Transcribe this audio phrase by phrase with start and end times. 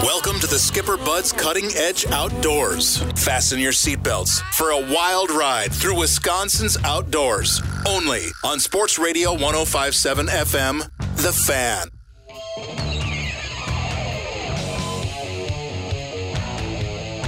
[0.00, 2.98] Welcome to the Skipper Buds Cutting Edge Outdoors.
[3.14, 7.62] Fasten your seatbelts for a wild ride through Wisconsin's outdoors.
[7.86, 11.88] Only on Sports Radio 1057 FM, The Fan.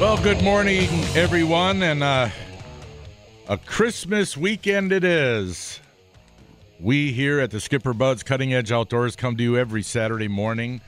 [0.00, 2.30] Well, good morning, everyone, and uh,
[3.46, 5.80] a Christmas weekend it is.
[6.80, 10.80] We here at the Skipper Buds Cutting Edge Outdoors come to you every Saturday morning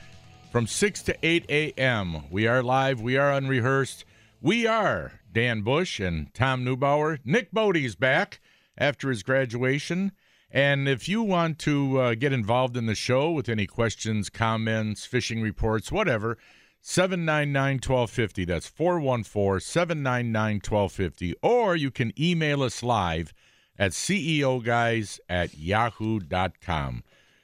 [0.57, 2.23] from 6 to 8 a.m.
[2.31, 4.03] We are live, we are unrehearsed.
[4.41, 7.19] We are Dan Bush and Tom Neubauer.
[7.23, 8.39] Nick Bodie's back
[8.75, 10.13] after his graduation.
[10.49, 15.05] And if you want to uh, get involved in the show with any questions, comments,
[15.05, 16.39] fishing reports, whatever,
[16.81, 18.45] 799 1250.
[18.45, 21.35] That's 414 799 1250.
[21.43, 23.31] Or you can email us live
[23.77, 27.03] at ceoguys at yahoo.com.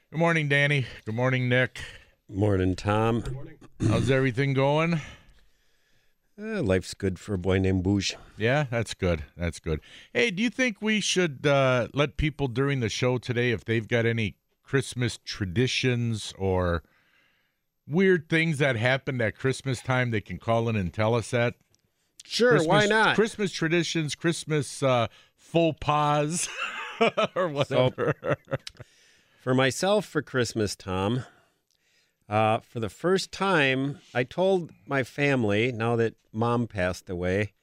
[0.10, 0.88] Good morning, Danny.
[1.06, 1.80] Good morning, Nick.
[2.30, 3.24] Morning, Tom.
[3.34, 3.58] Morning.
[3.88, 5.02] How's everything going?
[6.42, 8.16] Uh, life's good for a boy named Bouge.
[8.38, 9.26] Yeah, that's good.
[9.36, 9.82] That's good.
[10.14, 13.88] Hey, do you think we should uh, let people during the show today, if they've
[13.88, 16.82] got any Christmas traditions or
[17.88, 21.56] weird things that happened at Christmas time, they can call in and tell us that?
[22.24, 23.16] Sure, Christmas, why not?
[23.16, 26.48] Christmas traditions, Christmas uh, faux pas,
[27.36, 28.16] or whatever.
[29.42, 31.26] For myself, for Christmas, Tom,
[32.34, 37.54] uh, for the first time, I told my family, now that mom passed away,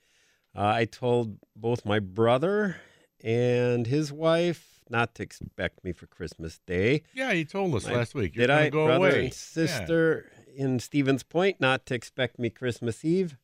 [0.56, 2.76] uh, I told both my brother
[3.22, 7.02] and his wife not to expect me for Christmas Day.
[7.14, 8.34] yeah, you told us My- last week.
[8.36, 9.24] You're Did gonna I, go brother away.
[9.26, 13.36] and sister in Stevens Point, not to expect me Christmas Eve?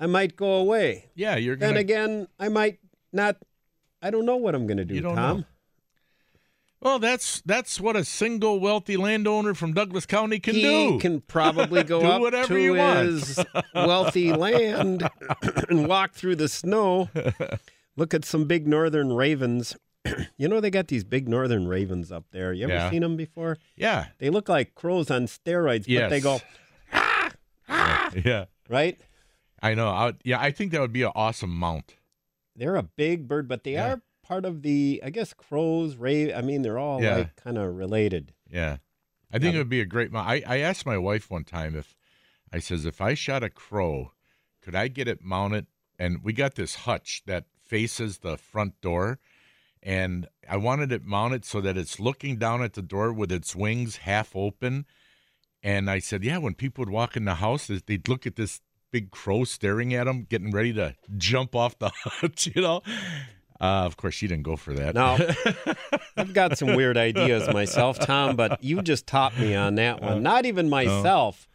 [0.00, 1.10] I might go away.
[1.14, 1.78] Yeah, yeah you're gonna.
[1.80, 2.78] again, I might
[3.12, 3.36] not.
[4.00, 5.38] I don't know what I'm going to do, You don't Tom.
[5.38, 5.44] know.
[6.80, 10.92] Well, that's that's what a single wealthy landowner from Douglas County can he do.
[10.92, 13.44] He can probably go up whatever to his
[13.74, 15.08] wealthy land
[15.68, 17.08] and walk through the snow.
[17.96, 19.76] Look at some big northern ravens.
[20.36, 22.52] you know they got these big northern ravens up there.
[22.52, 22.90] You ever Yeah.
[22.90, 23.58] seen them before?
[23.76, 26.42] yeah, They look like crows on steroids, but they Yes.
[26.92, 27.30] Ah,
[27.68, 28.10] ah.
[28.14, 28.44] go yeah.
[28.68, 28.98] right.
[29.60, 29.88] I know.
[29.88, 31.96] I, yeah, I think that would be an awesome mount.
[32.54, 33.94] They're a big bird, but they Yeah.
[33.94, 35.00] are part of the.
[35.04, 36.32] I guess crows, rave.
[36.36, 37.16] I mean, they're all Yeah.
[37.16, 38.32] like kind of related.
[38.50, 38.76] Yeah,
[39.32, 39.60] I think Yeah.
[39.60, 40.14] it would be a great.
[40.14, 41.96] I, I asked my wife one time if
[42.52, 44.12] I says if I shot a crow,
[44.62, 45.66] could I get it mounted?
[45.98, 49.18] And we got this hutch that faces the front door,
[49.82, 53.56] and I wanted it mounted so that it's looking down at the door with its
[53.56, 54.86] wings half open.
[55.60, 58.60] And I said, yeah, when people would walk in the house, they'd look at this
[58.92, 62.80] big crow staring at them, getting ready to jump off the hutch, you know.
[63.60, 64.94] Uh, of course, she didn't go for that.
[64.94, 65.18] Now,
[66.16, 70.22] I've got some weird ideas myself, Tom, but you just taught me on that one.
[70.22, 71.48] Not even myself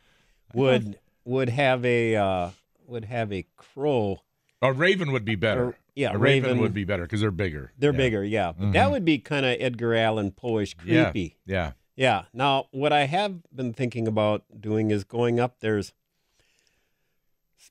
[0.53, 2.50] would would have a uh,
[2.88, 4.19] would have a crow.
[4.62, 5.66] A raven would be better.
[5.68, 7.72] Or- yeah, a raven, raven- would be better because they're bigger.
[7.78, 7.97] They're Yeah.
[7.97, 8.52] bigger, yeah.
[8.58, 11.38] But that would be kind of Edgar Allan Poe-ish creepy.
[11.46, 11.74] Yeah.
[11.96, 12.24] Yeah.
[12.34, 15.59] Now, what I have been thinking about doing is going up.
[15.59, 15.94] There's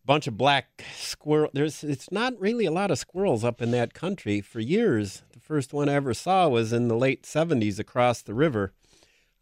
[0.05, 1.51] bunch of black squirrel.
[1.53, 4.41] There's it's not really a lot of squirrels up in that country.
[4.41, 8.35] For years, the first one I ever saw was in the late '70s across the
[8.35, 8.73] river.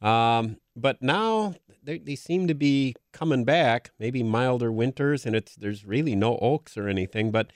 [0.00, 3.90] Um, but now they, they seem to be coming back.
[3.98, 7.50] Maybe milder winters, and it's there's really no oaks or anything, but.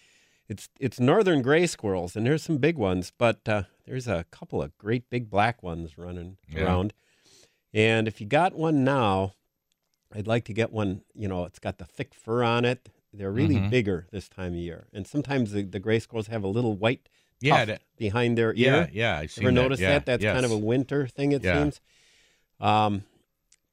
[0.46, 4.60] It's it's northern gray squirrels, and there's some big ones, but uh, there's a couple
[4.60, 6.64] of great big black ones running Yeah.
[6.64, 6.92] around.
[7.72, 9.32] And if you got one now,
[10.14, 11.00] I'd like to get one.
[11.14, 12.90] You know, it's got the thick fur on it.
[13.16, 13.70] They're really Mhm.
[13.70, 17.08] bigger this time of year, and sometimes the, the gray squirrels have a little white
[17.40, 17.56] Yeah.
[17.56, 18.88] tuft that- behind their ear.
[18.92, 19.14] Yeah.
[19.14, 19.62] yeah, I seen Ever that.
[19.62, 20.06] notice yeah, that?
[20.06, 21.62] That's kind of a winter thing, it Yeah.
[21.62, 21.80] seems.
[22.60, 23.04] Um,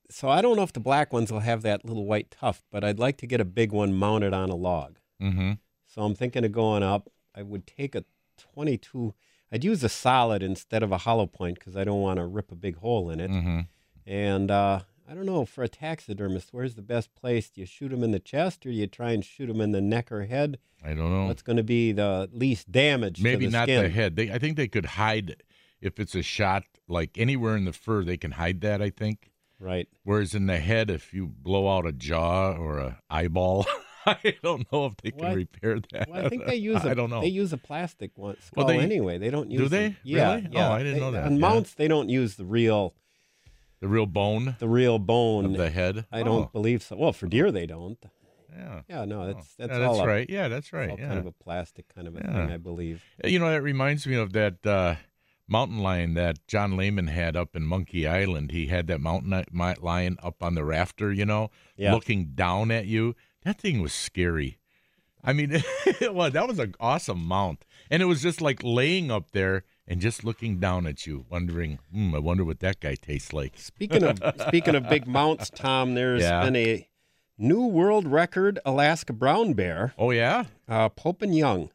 [0.09, 2.83] so I don't know if the black ones will have that little white tuft, but
[2.83, 4.97] I'd like to get a big one mounted on a log.
[5.21, 5.59] Mhm.
[5.87, 7.09] So I'm thinking of going up.
[7.33, 8.03] I would take a
[8.37, 9.13] 22.
[9.51, 12.51] I'd use a solid instead of a hollow point because I don't want to rip
[12.51, 13.29] a big hole in it.
[13.31, 13.67] Mhm.
[14.05, 14.81] And uh,
[15.11, 17.49] I don't know for a taxidermist, where's the best place?
[17.49, 19.73] Do you shoot him in the chest or do you try and shoot him in
[19.73, 20.57] the neck or head?
[20.83, 21.25] I don't know.
[21.25, 23.21] What's going to be the least damage?
[23.21, 23.83] Maybe to the not skin?
[23.83, 24.15] the head.
[24.15, 25.43] They, I think they could hide
[25.81, 28.03] if it's a shot like anywhere in the fur.
[28.05, 28.81] They can hide that.
[28.81, 29.31] I think.
[29.59, 29.89] Right.
[30.03, 33.65] Whereas in the head, if you blow out a jaw or an eyeball,
[34.05, 36.09] I don't know if they can I- repair that.
[36.09, 36.85] Well, I think they use.
[36.85, 37.19] I I don't know.
[37.21, 39.17] They use a plastic one Well, they- anyway.
[39.17, 39.59] They don't use.
[39.63, 39.97] Do the- they?
[40.03, 40.35] yeah.
[40.35, 40.49] Really?
[40.55, 41.25] Oh, I didn't They- know that.
[41.25, 41.39] On Yeah.
[41.39, 42.95] mounts, they don't use the real,
[43.81, 45.43] the real bone the real bone.
[45.45, 46.05] of the head.
[46.11, 46.95] I don't Oh, believe so.
[46.95, 47.97] Well, for deer, they don't.
[48.55, 48.81] yeah.
[48.87, 49.93] Yeah, no, that's Oh, that's yeah, all.
[49.95, 50.29] that's a- right.
[50.29, 50.89] Yeah, that's right.
[50.91, 51.07] all yeah.
[51.07, 52.31] kind of a plastic kind of a Yeah.
[52.33, 53.03] thing, I believe.
[53.25, 54.95] You know, that reminds me of that uh,
[55.47, 58.51] mountain lion that John Lehman had up in Monkey Island.
[58.51, 59.43] He had that mountain
[59.81, 61.93] lion up on the rafter, you know, Yeah.
[61.93, 63.15] looking down at you.
[63.43, 64.59] That thing was scary.
[65.23, 65.51] I mean,
[65.99, 67.65] it was, that was an awesome mount.
[67.89, 71.77] And it was just like laying up there and just looking down at you, wondering,
[71.91, 73.53] hmm, I wonder what that guy tastes like.
[73.57, 76.41] Speaking of speaking of big mounts, Tom, there's Yeah.
[76.45, 76.87] been a
[77.37, 80.45] new world record Alaska brown bear, Oh, yeah?
[80.69, 81.71] uh, Pope and Young.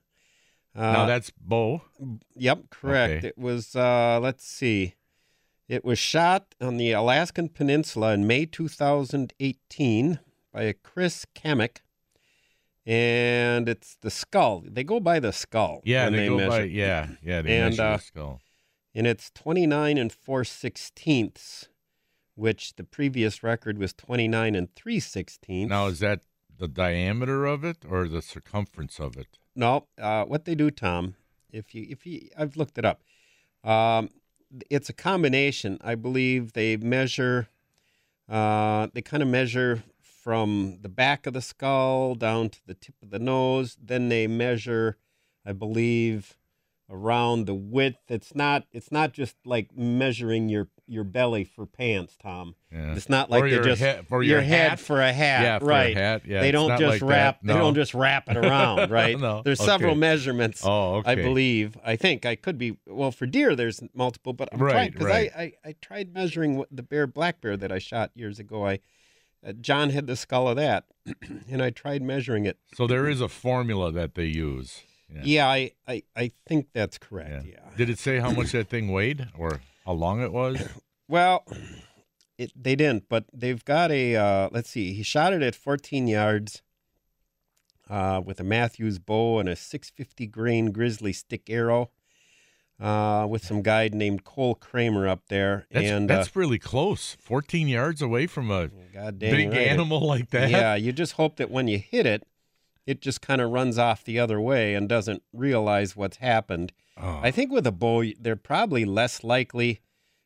[0.75, 1.83] Uh, now that's Bo.
[2.35, 3.13] Yep, correct.
[3.19, 3.29] Okay.
[3.29, 4.95] It was uh let's see.
[5.69, 10.21] It was shot on the Alaskan Peninsula in May 2018
[10.53, 11.79] by a Chris Kamek.
[12.87, 14.63] And it's the skull.
[14.65, 15.83] They go by the skull.
[15.85, 16.51] Yeah, they, they, go measure.
[16.51, 18.41] by, yeah, yeah, they And, measure uh, the skull.
[18.95, 21.69] And it's 29 and 4 sixteenths,
[22.37, 25.71] which the previous record was 29 and 3 sixteenths.
[25.71, 26.21] Now, is that
[26.59, 29.39] the diameter of it or the circumference of it?
[29.55, 31.17] No, uh, what they do, Tom,
[31.51, 33.03] if you if you I've looked it up.
[33.65, 34.11] Um,
[34.71, 35.79] it's a combination.
[35.83, 37.49] I believe they measure.
[38.29, 39.83] Uh, they kind of measure
[40.27, 43.79] from the back of the skull down to the tip of the nose.
[43.81, 44.97] Then they measure,
[45.47, 46.37] I believe,
[46.91, 47.99] around the width.
[48.09, 48.65] It's not.
[48.73, 52.57] It's not just like measuring your your belly for pants, Tom.
[52.73, 52.95] Yeah.
[52.97, 55.43] It's not like Or they your just head- for your your head for a hat.
[55.43, 55.97] Yeah, for a right.
[55.97, 57.39] hat, yeah, they don't just like wrap.
[57.45, 58.91] They don't just wrap it around.
[58.97, 59.17] Right.
[59.21, 60.63] No, There's several measurements.
[60.65, 61.13] Oh, okay.
[61.13, 61.77] I believe.
[61.85, 62.79] I think I could be.
[62.89, 65.31] Well, for deer, there's multiple, but I'm trying Right, because right.
[65.37, 68.67] I, I I tried measuring what the bear black bear that I shot years ago.
[68.67, 68.81] I
[69.47, 70.85] uh, John had the skull of that,
[71.51, 72.59] and I tried measuring it.
[72.75, 74.83] So there is a formula that they use.
[75.09, 75.21] Yeah.
[75.25, 77.47] Yeah, I, I I think that's correct.
[77.47, 77.61] Yeah.
[77.77, 80.63] Did it say how much that thing weighed or how long it was?
[81.09, 81.45] Well,
[82.37, 84.17] it, they didn't, but they've got a.
[84.17, 84.93] Uh, let's see.
[84.93, 86.63] He shot it at 14 yards
[87.89, 91.91] uh, with a Mathews bow and a 650 grain Grizzly Stik arrow.
[92.79, 97.17] Uh, with some guide named Cole Kramer up there, That's, and that's uh, really close.
[97.21, 98.69] 14 yards away from a
[99.13, 99.57] big right.
[99.69, 100.51] animal like that.
[100.51, 102.27] Yeah, you just hope that when you hit it,
[102.87, 106.73] it just kind of runs off the other way and doesn't realize what's happened.
[107.01, 109.81] Oh, I think with a bow, they're probably less likely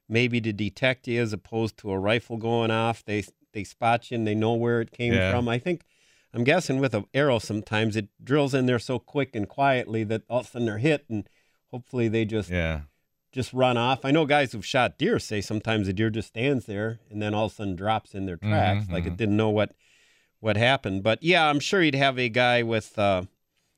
[0.08, 3.04] maybe to detect you as opposed to a rifle going off.
[3.04, 5.30] They they spot you and they know where it came Yeah.
[5.30, 5.48] from.
[5.48, 5.82] I think
[6.34, 10.22] I'm guessing with an arrow sometimes it drills in there so quick and quietly that
[10.28, 11.28] all of a sudden they're hit and
[11.70, 12.82] hopefully they just yeah.
[13.32, 14.04] just run off.
[14.04, 17.34] I know guys who've shot deer say sometimes a deer just stands there and then
[17.34, 19.72] all of a sudden drops in their tracks like it didn't know what
[20.40, 21.02] what happened.
[21.02, 23.22] But yeah, I'm sure he'd have a guy with uh,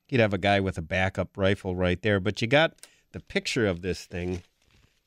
[0.07, 2.19] he'd have a guy with a backup rifle right there.
[2.19, 2.73] But you got
[3.11, 4.43] the picture of this thing.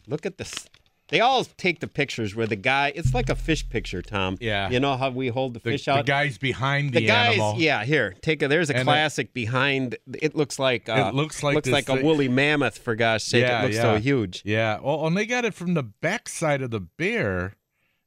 [0.07, 0.69] Look at this.
[1.09, 2.93] They all take the pictures where the guy.
[2.95, 4.37] It's like a fish picture, Tom.
[4.41, 4.69] Yeah.
[4.71, 5.99] You know how we hold the, The, fish out?
[6.05, 7.55] the guy's behind the, The guys, animal.
[7.59, 7.85] yeah.
[7.85, 8.49] Here, take a.
[8.49, 9.97] There's a And it- classic behind.
[10.21, 10.89] It looks like.
[10.89, 12.79] Uh, It looks like looks like a woolly mammoth.
[12.79, 13.99] For gosh sake, Yeah, it looks so yeah.
[14.01, 14.43] huge.
[14.45, 14.81] Yeah.
[14.83, 17.55] Well, and they got it from the backside of the bear,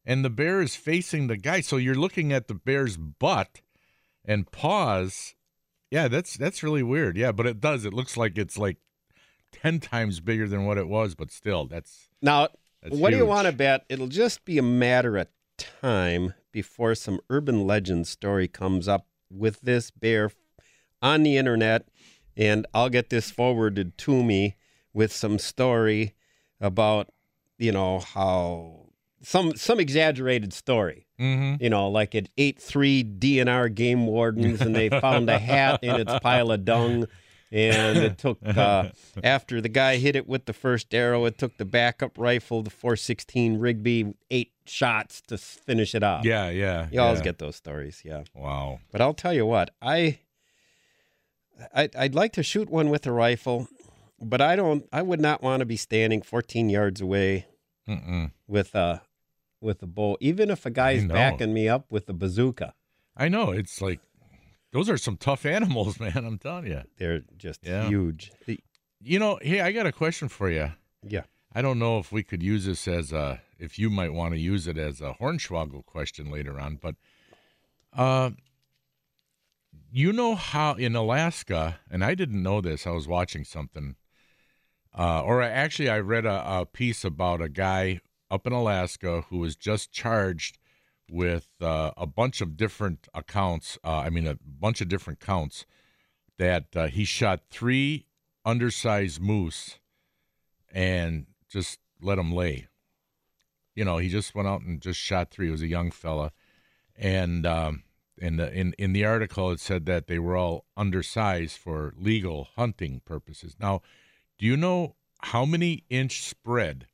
[0.06, 1.62] and the bear is facing the guy.
[1.62, 3.62] So you're looking at the bear's butt
[4.26, 5.36] and paws.
[5.90, 7.16] Yeah, that's that's really weird.
[7.18, 7.86] Yeah, but it does.
[7.86, 8.76] It looks like it's like
[9.54, 12.50] ten times bigger than what it was, but still, that's Now,
[12.82, 13.86] That's what do you want to bet?
[13.90, 19.62] It'll just be a matter of time before some urban legend story comes up with
[19.62, 20.32] this bear
[21.02, 21.88] on the internet,
[22.36, 24.56] and I'll get this forwarded to me
[24.94, 26.16] with some story
[26.60, 27.10] about,
[27.58, 28.90] you know, how
[29.22, 31.08] some some exaggerated story.
[31.20, 31.62] mm-hmm.
[31.62, 35.96] You know, like it ate three DNR game wardens, and they found a hat in
[35.96, 37.08] its pile of dung.
[37.52, 38.90] And it took uh,
[39.24, 42.70] after the guy hit it with the first arrow, it took the backup rifle, the
[42.70, 46.26] 416 Rigby, eight shots to finish it off.
[46.26, 46.88] yeah, yeah.
[46.92, 48.24] you always get those stories, yeah.
[48.36, 48.80] wow.
[48.92, 50.20] But I'll tell you what, I,
[51.76, 53.68] I I'd like to shoot one with a rifle,
[54.22, 54.88] but I don't.
[54.94, 57.48] I would not want to be standing 14 yards away
[57.88, 58.32] Mm-mm.
[58.48, 59.02] with a
[59.62, 62.74] with a bow, even if a guy's backing me up with a bazooka.
[63.18, 64.00] I know it's like
[64.72, 66.18] those are some tough animals, man.
[66.18, 66.82] I'm telling you.
[66.98, 67.88] They're just Yeah.
[67.88, 68.32] huge.
[69.02, 70.72] You know, hey, I got a question for you.
[71.08, 71.24] Yeah.
[71.54, 74.40] I don't know if we could use this as a, if you might want to
[74.40, 76.96] use it as a Hornswoggle question later on, but
[77.94, 78.32] uh,
[79.92, 83.96] you know how in Alaska, and I didn't know this, I was watching something,
[84.98, 89.40] uh, or actually I read a, a piece about a guy up in Alaska who
[89.40, 90.60] was just charged
[91.10, 93.78] with uh, a bunch of different accounts.
[93.84, 95.66] Uh, I mean, a bunch of different counts
[96.38, 98.06] that uh, he shot three
[98.46, 99.80] undersized moose
[100.72, 102.68] and just let them lay.
[103.76, 105.48] You know, he just went out and just shot three.
[105.48, 106.32] He was a young fella,
[106.98, 107.84] and um,
[108.18, 112.50] in the in in the article it said that they were all undersized for legal
[112.56, 113.56] hunting purposes.
[113.60, 113.82] Now,
[114.38, 116.88] do you know how many inch spread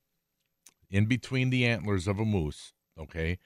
[0.89, 2.73] in between the antlers of a moose?
[2.99, 3.39] Okay,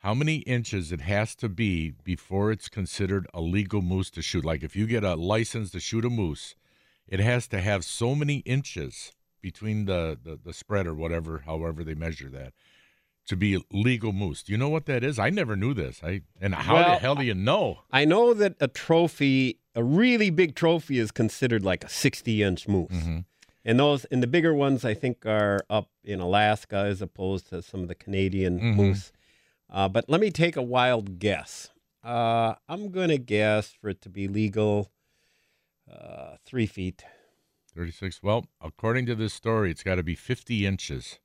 [0.00, 4.44] how many inches it has to be before it's considered a legal moose to shoot?
[4.44, 6.54] Like if you get a license to shoot a moose,
[7.06, 11.82] it has to have so many inches between the the, the spread or whatever, however
[11.84, 12.52] they measure that
[13.26, 14.42] to be legal moose.
[14.42, 15.18] Do you know what that is?
[15.18, 16.00] I never knew this.
[16.02, 17.80] I and how Well, the hell do you know?
[17.90, 22.66] I know that a trophy, a really big trophy, is considered like a 60 inch
[22.68, 22.90] moose.
[22.90, 23.24] Mhm.
[23.64, 27.60] And those, and the bigger ones, I think, are up in Alaska as opposed to
[27.60, 28.76] some of the Canadian Mhm.
[28.76, 29.12] moose.
[29.70, 31.68] Uh, but let me take a wild guess.
[32.02, 34.90] Uh, I'm going to guess for it to be legal,
[35.92, 37.04] uh, three feet,
[37.74, 38.22] 36.
[38.22, 41.18] Well, according to this story, it's got to be 50 inches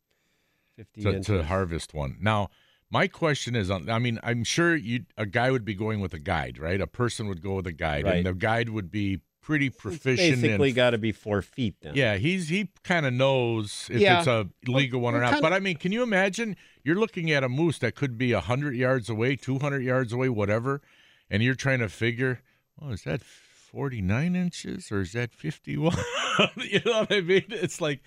[0.76, 1.26] 50 to, inches.
[1.28, 2.18] to harvest one.
[2.22, 2.50] Now,
[2.92, 6.14] my question is on I mean, I'm sure you a guy would be going with
[6.14, 6.80] a guide, right?
[6.82, 8.18] A person would go with a guide Right.
[8.18, 11.76] and the guide would be pretty It's proficient basically in got to be four feet
[11.82, 11.94] then.
[11.96, 14.20] Yeah, he's he kind of knows if Yeah.
[14.20, 15.42] it's a legal one or not.
[15.42, 18.76] But I mean, can you imagine you're looking at a moose that could be 100
[18.76, 20.82] yards away, 200 yards away, whatever,
[21.30, 22.42] and you're trying to figure,
[22.82, 25.96] oh, is that 49 inches or is that 51?
[26.58, 27.46] you know what I mean?
[27.50, 28.00] It's like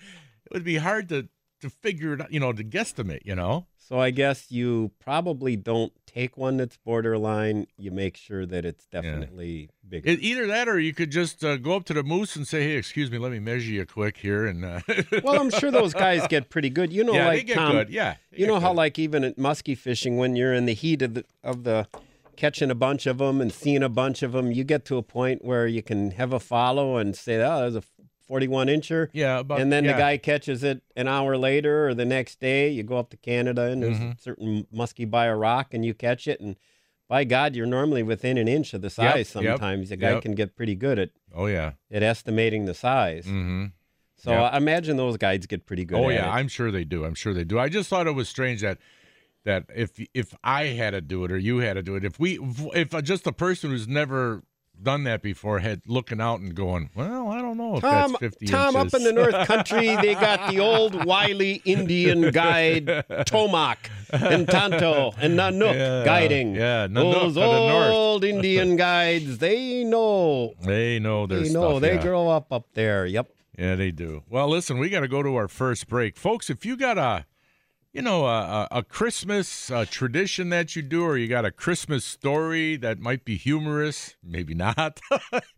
[0.45, 1.29] it would be hard to
[1.61, 3.67] to figure it out, you know, to guesstimate, you know?
[3.77, 7.67] So I guess you probably don't take one that's borderline.
[7.77, 10.09] You make sure that it's definitely bigger.
[10.09, 12.63] It, either that or you could just uh, go up to the moose and say,
[12.63, 14.81] "Hey, excuse me, let me measure you quick here." And uh,
[15.23, 16.91] well, I'm sure those guys get pretty good.
[16.91, 17.89] You know, yeah, like they get Tom, good.
[17.89, 18.77] Yeah, You know how good.
[18.77, 21.87] like even at muskie fishing, when you're in the heat of the of the
[22.35, 25.01] catching a bunch of them and seeing a bunch of them, you get to a
[25.01, 27.83] point where you can have a follow and say, "Oh, there's a
[28.27, 29.93] 41 incher." yeah, about, and then yeah.
[29.93, 32.69] the guy catches it an hour later or the next day.
[32.69, 34.17] You go up to Canada and there's Mhm.
[34.17, 36.39] a certain muskie by a rock and you catch it.
[36.39, 36.55] And
[37.07, 39.89] by God, you're normally within an inch of the size yep, sometimes.
[39.89, 40.21] The guy yep.
[40.23, 41.73] can get pretty good at, Oh yeah.
[41.89, 43.25] at estimating the size.
[43.25, 43.65] Mm-hmm.
[44.17, 44.53] So Yep.
[44.53, 46.29] I imagine those guides get pretty good Oh yeah, it.
[46.29, 47.05] I'm sure they do.
[47.05, 47.57] I'm sure they do.
[47.59, 48.77] I just thought it was strange that
[49.45, 52.19] that if if I had to do it or you had to do it, if
[52.19, 52.37] we
[52.73, 54.43] if just a person who's never
[54.81, 58.19] done that before had looking out and going, well, I don't know if Tom, that's
[58.19, 58.93] 50 Tom inches.
[58.93, 63.77] up in the North Country, they got the old wily Indian guide Tomac
[64.11, 66.55] and Tonto and Nanook Yeah, guiding.
[66.55, 67.91] yeah, Nanook Those of the north.
[67.91, 70.53] old Indian guides, they know.
[70.61, 71.71] They know their They know.
[71.71, 71.81] stuff.
[71.81, 72.01] they yeah.
[72.01, 73.05] grow up up there.
[73.05, 73.29] Yep.
[73.57, 74.23] Yeah, they do.
[74.29, 76.49] Well, listen, we got to go to our first break, folks.
[76.49, 77.25] If you got a,
[77.97, 81.51] you know, a, a, a Christmas uh, tradition that you do, or you got a
[81.51, 84.99] Christmas story that might be humorous, maybe not,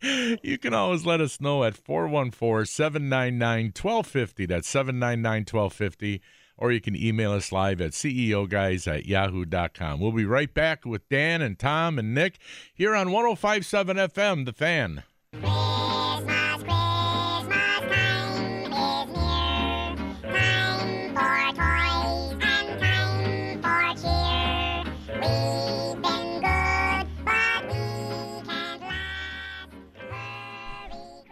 [0.00, 4.48] you can always let us know at 414-799-1250.
[4.48, 6.20] That's 799-1250.
[6.56, 10.00] Or you can email us live at ceoguys at yahoo.com.
[10.00, 12.38] We'll be right back with Dan and Tom and Nick
[12.72, 15.02] here on 1057 FM, The Fan.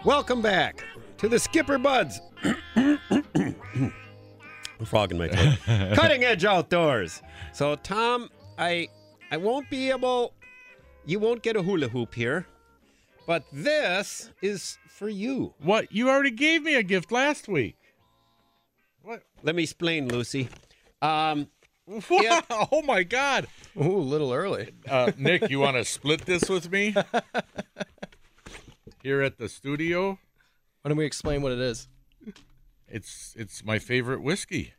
[0.08, 0.82] Welcome back
[1.18, 2.18] to the Skipper Buds.
[2.74, 3.92] I'm
[4.86, 5.58] frogging my throat.
[5.96, 7.20] Cutting edge outdoors.
[7.52, 8.88] So, Tom, I
[9.30, 10.32] I won't be able.
[11.04, 12.46] You won't get a hula hoop here,
[13.26, 15.52] but this is for you.
[15.58, 15.92] What?
[15.92, 17.76] You already gave me a gift last week.
[19.02, 19.24] What?
[19.42, 20.48] Let me explain, Lucy.
[21.02, 21.48] Um,
[22.08, 22.22] What?
[22.22, 22.40] Yeah.
[22.50, 23.46] Oh my God.
[23.76, 24.72] Ooh, a little early.
[24.88, 26.94] Uh, Nick, you want to split this with me
[29.02, 30.18] here at the studio?
[30.82, 31.88] Why don't we explain what it is?
[32.88, 34.72] It's it's my favorite whiskey,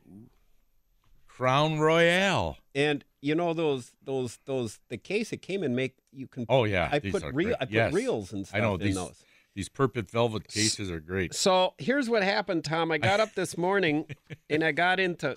[1.28, 2.58] Crown Royal.
[2.74, 6.46] and you know those those those the case it came in make you can.
[6.50, 7.50] Oh yeah, I these put are reel.
[7.50, 7.58] great.
[7.62, 7.94] I put Yes.
[7.94, 9.24] reels and stuff I know in these those.
[9.56, 11.34] these purple velvet cases are great.
[11.36, 12.92] So here's what happened, Tom.
[12.92, 14.06] I got up this morning
[14.50, 15.36] and I got into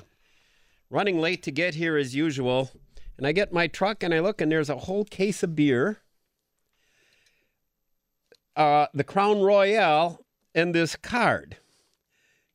[0.90, 2.70] running late to get here as usual.
[3.18, 5.98] And I get my truck and I look and there's a whole case of beer,
[8.56, 11.56] uh, the Crown Royal, and this card.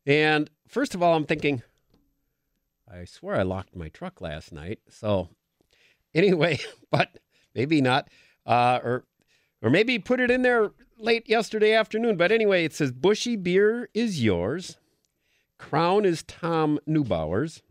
[0.06, 1.62] And first of all, I'm thinking,
[2.90, 4.80] I swear I locked my truck last night.
[4.88, 5.28] So
[6.14, 6.58] anyway,
[6.90, 7.18] but
[7.54, 8.08] maybe not.
[8.46, 9.04] Uh, or
[9.60, 12.16] or maybe put it in there late yesterday afternoon.
[12.16, 14.78] But anyway, it says Bushy Beer is yours.
[15.58, 17.62] Crown is Tom Neubauer's.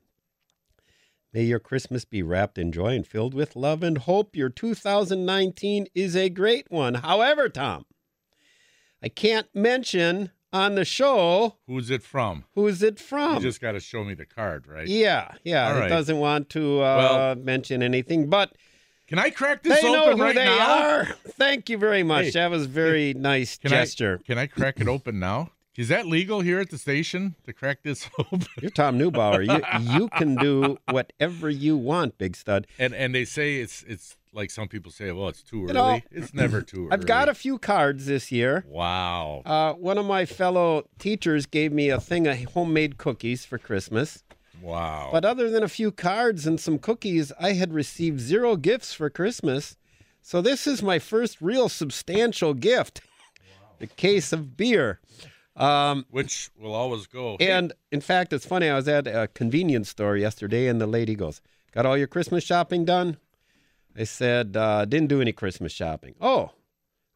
[1.34, 4.36] May your Christmas be wrapped in joy and filled with love and hope.
[4.36, 6.96] Your 2019 is a great one.
[6.96, 7.86] However, Tom,
[9.04, 12.46] I can't mention on the show Who's it from?
[12.56, 13.36] who's it from.
[13.36, 14.88] You just got to show me the card, right?
[14.88, 15.70] yeah, yeah.
[15.70, 15.90] All It right.
[15.90, 18.54] doesn't want to uh, Well- mention anything, but
[19.08, 20.90] Can I crack this they know open who right they now?
[21.00, 21.06] are.
[21.38, 22.26] Thank you very much.
[22.26, 24.20] Hey, that was very nice Can gesture.
[24.24, 25.52] I can I crack it open now?
[25.78, 28.48] Is that legal here at the station to crack this open?
[28.60, 29.46] You're Tom Neubauer.
[29.46, 32.66] You you can do whatever you want, big stud.
[32.80, 35.74] And and they say it's it's like some people say, well, it's too early.
[35.74, 36.90] know, it's never too early.
[36.92, 38.66] I've got a few cards this year.
[38.68, 39.44] Wow.
[39.46, 44.24] Uh, one of my fellow teachers gave me a thing of homemade cookies for Christmas.
[44.62, 45.10] Wow.
[45.12, 49.12] But other than a few cards and some cookies, I had received zero gifts for
[49.12, 49.78] Christmas.
[50.24, 53.02] So this is my first real substantial gift
[53.80, 55.00] the case of beer.
[55.58, 57.36] Um, Which will always go.
[57.40, 58.70] and in fact, it's funny.
[58.70, 61.42] I was at a convenience store yesterday, and the lady goes,
[61.74, 63.18] "Got all your Christmas shopping done?"
[63.98, 66.52] I said, uh, "Didn't do any Christmas shopping." Oh,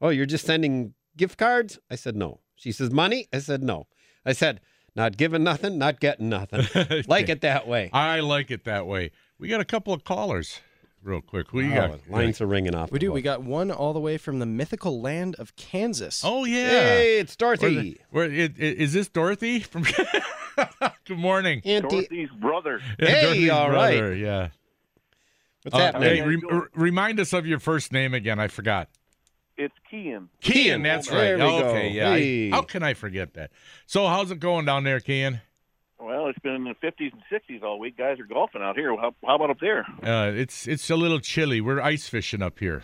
[0.02, 1.78] oh, you're just sending gift cards?
[1.92, 3.86] I said, "No." She says, "Money?" I said, "No."
[4.26, 4.60] I said,
[4.96, 6.66] "Not giving nothing, not getting nothing.
[7.08, 9.12] like it that way." I like it that way.
[9.38, 10.62] We got a couple of callers,
[11.04, 11.48] real quick.
[11.50, 12.10] Who you Oh, got?
[12.10, 12.92] lines are ringing off.
[12.92, 13.12] We the do.
[13.12, 16.22] We got one all the way from the mythical land of Kansas.
[16.26, 16.70] Oh yeah.
[16.70, 17.76] Hey, it's Where Dorothy.
[17.76, 19.84] the- where, it, it, is this Dorothy from?
[21.06, 21.62] Good morning.
[21.66, 22.80] Auntie, Dorothy's brother.
[23.00, 23.98] Hey, Dorothy's all right.
[23.98, 24.50] brother, Yeah.
[25.64, 26.16] what's Uh, happening?
[26.16, 28.40] hey, re- r- remind us of your first name again.
[28.40, 28.90] I forgot.
[29.58, 30.28] It's Kian.
[30.42, 31.44] Kian, that's There right.
[31.46, 31.68] we go.
[31.70, 32.12] okay, yeah.
[32.12, 33.52] I- how can I forget that?
[33.86, 35.42] So, how's it going down there, Kian?
[36.02, 37.96] Well, it's been in the 50s and 60s all week.
[37.96, 38.96] Guys are golfing out here.
[38.96, 39.86] How, how about up there?
[40.04, 41.62] Uh, it's it's a little chilly.
[41.62, 42.84] We're ice fishing up here.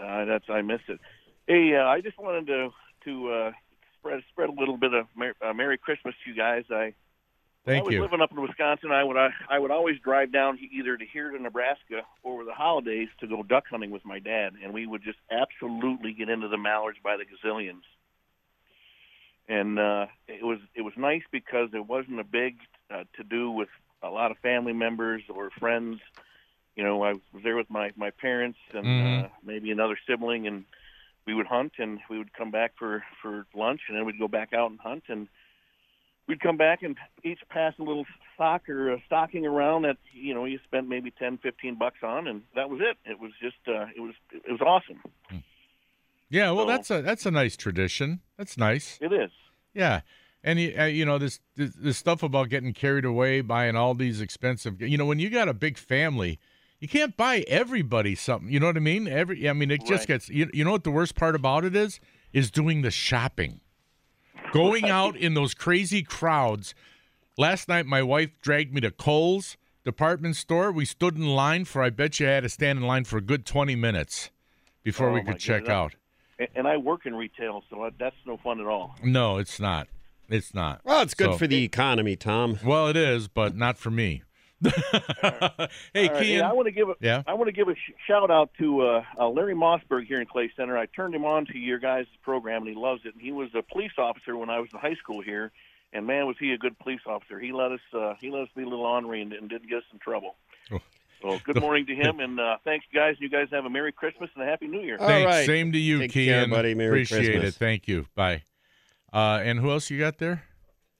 [0.00, 0.98] Uh, that's I missed it.
[1.46, 2.70] Hey, uh, I just wanted to
[3.04, 3.50] to uh,
[3.98, 6.64] spread spread a little bit of Mer- uh, Merry Christmas to you guys.
[6.70, 6.94] I
[7.66, 8.00] Thank I was you.
[8.02, 8.90] living up in Wisconsin.
[8.90, 12.54] I would I, I would always drive down either to here to Nebraska over the
[12.54, 16.48] holidays to go duck hunting with my dad, and we would just absolutely get into
[16.48, 17.82] the mallards by the gazillions.
[19.48, 22.56] And uh, it was it was nice because it wasn't a big
[22.90, 23.68] uh, to do with
[24.02, 26.00] a lot of family members or friends.
[26.74, 29.24] You know, I was there with my my parents and Mhm.
[29.24, 30.64] uh, maybe another sibling, and
[31.26, 34.28] we would hunt and we would come back for for lunch, and then we'd go
[34.28, 35.28] back out and hunt and
[36.26, 38.04] we'd come back and each pass a little
[38.36, 42.26] sock or a stocking around that you know you spent maybe ten fifteen bucks on
[42.26, 45.00] and that was it it was just uh it was it was awesome
[46.28, 48.20] Yeah, well, So- that's a that's a nice tradition.
[48.36, 48.98] That's nice.
[49.00, 49.30] it is
[49.74, 50.00] Yeah,
[50.42, 53.94] and you, uh, you know this, this this stuff about getting carried away buying all
[53.94, 54.80] these expensive.
[54.82, 56.38] You know, when you got a big family,
[56.80, 58.50] you can't buy everybody something.
[58.50, 59.06] You know what I mean?
[59.08, 60.08] Every I mean, it just Right.
[60.08, 60.28] gets.
[60.28, 62.00] You, you know what the worst part about it is?
[62.32, 63.60] Is doing the shopping,
[64.52, 66.74] going out in those crazy crowds.
[67.38, 70.72] Last night, my wife dragged me to Kohl's department store.
[70.72, 71.82] We stood in line for.
[71.82, 74.30] I bet you I had to stand in line for a good twenty minutes
[74.82, 75.94] before Oh, we could check out.
[76.38, 79.88] And, and I work in retail so that's no fun at all No, it's not.
[80.28, 80.80] It's not.
[80.84, 82.58] well, it's good So- for the economy, Tom.
[82.64, 84.22] Well, it is, but not for me.
[84.62, 84.70] hey,
[85.22, 86.34] All right, Kian.
[86.38, 87.22] and I want to give a Yeah.
[87.26, 90.26] I want to give a sh- shout out to uh, uh, Larry Mossberg here in
[90.26, 90.76] Clay Center.
[90.78, 93.12] I turned him on to your guys' program, and he loves it.
[93.14, 95.52] And he was a police officer when I was in high school here,
[95.92, 97.38] and man, was he a good police officer.
[97.38, 99.78] He let us uh, he let us be a little ornery and, and didn't get
[99.78, 100.36] us in trouble.
[100.72, 100.78] Oh.
[101.22, 103.16] So good morning to him, and uh, thanks, guys.
[103.18, 104.98] You guys have a Merry Christmas and a Happy New Year.
[105.00, 105.26] All Thanks.
[105.26, 105.46] right.
[105.46, 106.26] Same to you, Take Kian.
[106.26, 106.74] care, buddy.
[106.74, 107.56] Merry Appreciate Christmas.
[107.56, 107.58] it.
[107.58, 108.06] Thank you.
[108.14, 108.42] Bye.
[109.12, 110.44] Uh, and who else you got there?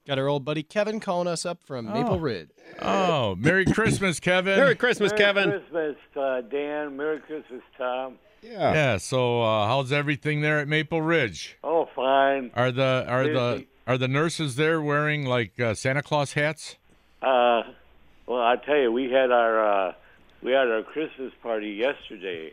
[0.07, 1.92] Got our old buddy Kevin calling us up from Oh.
[1.92, 2.48] Maple Ridge.
[2.81, 4.57] Oh, Merry Christmas, Kevin.
[4.59, 5.48] Merry Christmas, Merry Kevin.
[5.50, 6.96] Merry Christmas, uh, Dan.
[6.96, 8.18] Merry Christmas, Tom.
[8.42, 8.72] Yeah.
[8.72, 8.96] yeah.
[8.98, 11.59] So, uh, how's everything there at Maple Ridge?
[11.64, 12.52] Oh, fine.
[12.55, 16.76] Are the are the are the nurses there wearing like uh, Santa Claus hats?
[17.20, 17.62] Uh,
[18.26, 19.92] well, I tell you, we had our uh,
[20.42, 22.53] we had our Christmas party yesterday.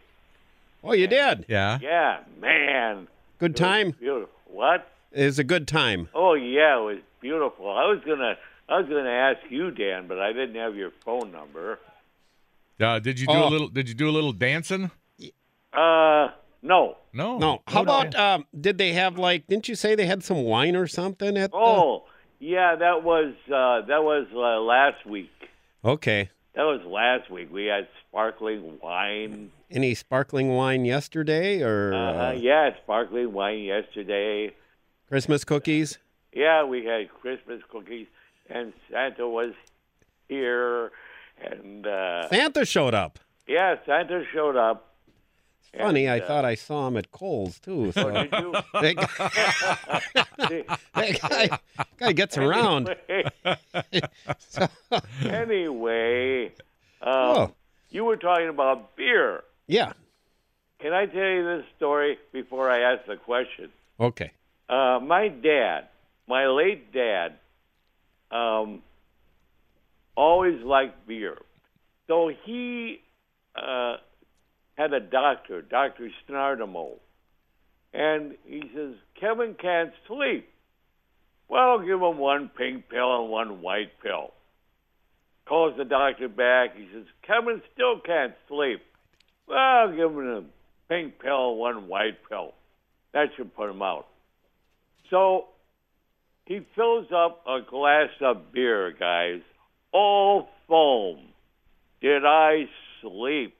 [0.83, 1.45] Oh, you did.
[1.47, 1.79] Yeah.
[1.81, 3.07] Yeah, man.
[3.39, 3.91] Good It time.
[3.91, 4.29] Beautiful.
[4.47, 4.87] What?
[5.11, 6.09] It was a good time.
[6.13, 7.69] Oh yeah, it was beautiful.
[7.69, 8.35] I was gonna
[8.67, 11.79] I was gonna ask you, Dan, but I didn't have your phone number.
[12.79, 13.47] Uh, did you do Oh.
[13.47, 13.67] a little?
[13.69, 14.89] Did you do a little dancing?
[15.71, 16.29] Uh,
[16.61, 16.97] no.
[17.13, 17.37] No.
[17.37, 17.61] No.
[17.67, 17.99] How no.
[17.99, 19.47] about um, did they have like?
[19.47, 21.51] Didn't you say they had some wine or something at?
[21.51, 22.05] the- Oh,
[22.39, 25.31] yeah, that was uh, that was uh, last week.
[25.85, 26.29] Okay.
[26.55, 27.51] That was last week.
[27.51, 29.51] We had sparkling wine.
[29.71, 34.51] Any sparkling wine yesterday or Uh, uh, yeah, sparkling wine yesterday.
[35.09, 35.97] Christmas cookies?
[36.31, 38.07] Yeah, we had Christmas cookies,
[38.49, 39.53] and Santa was
[40.29, 40.91] here,
[41.41, 43.19] and uh, Santa showed up.
[43.47, 44.92] yeah, Santa showed up.
[45.77, 47.91] Funny, I uh, thought I saw him at Kohl's too.
[47.93, 48.51] So Did you?
[48.73, 51.59] that guy, that guy,
[51.97, 52.95] guy gets around.
[53.09, 54.01] Anyway,
[55.23, 56.51] anyway
[57.01, 57.47] Uh,
[57.89, 59.43] You were talking about beer.
[59.67, 59.93] Yeah.
[60.79, 63.69] Can I tell you this story before I ask the question?
[63.99, 64.31] Okay.
[64.69, 65.87] Uh, my dad,
[66.27, 67.33] my late dad,
[68.31, 68.81] um,
[70.15, 71.37] always liked beer.
[72.07, 73.01] So he
[73.55, 73.97] uh,
[74.75, 76.09] had a doctor, Dr.
[76.27, 76.97] Snardamo,
[77.93, 80.47] and he says, Kevin can't sleep.
[81.47, 84.31] Well, give him one pink pill and one white pill.
[85.47, 86.75] Calls the doctor back.
[86.75, 88.81] He says, Kevin still can't sleep.
[89.47, 90.43] Well, give him a
[90.89, 92.53] pink pill and one white pill.
[93.13, 94.07] That should put him out.
[95.09, 95.45] So
[96.45, 99.41] he fills up a glass of beer, guys,
[99.91, 101.19] all foam.
[102.01, 102.63] Did I
[103.01, 103.55] sleep?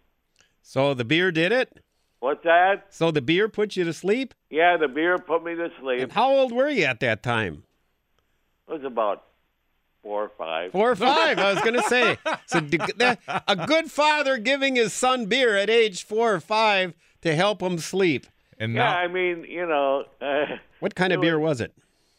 [0.63, 1.83] So the beer did it?
[2.19, 2.85] What's that?
[2.89, 4.33] So the beer put you to sleep?
[4.49, 6.01] Yeah, the beer put me to sleep.
[6.01, 7.63] And how old were you at that time?
[8.69, 9.25] It was about
[10.01, 10.71] four or five.
[10.71, 12.17] Four or five, I was going to say.
[12.47, 12.59] So
[13.47, 17.77] a good father giving his son beer at age four or five to help him
[17.77, 18.25] sleep.
[18.57, 20.45] And Yeah, now, I mean, you know, uh,
[20.79, 21.73] What kind of beer was it?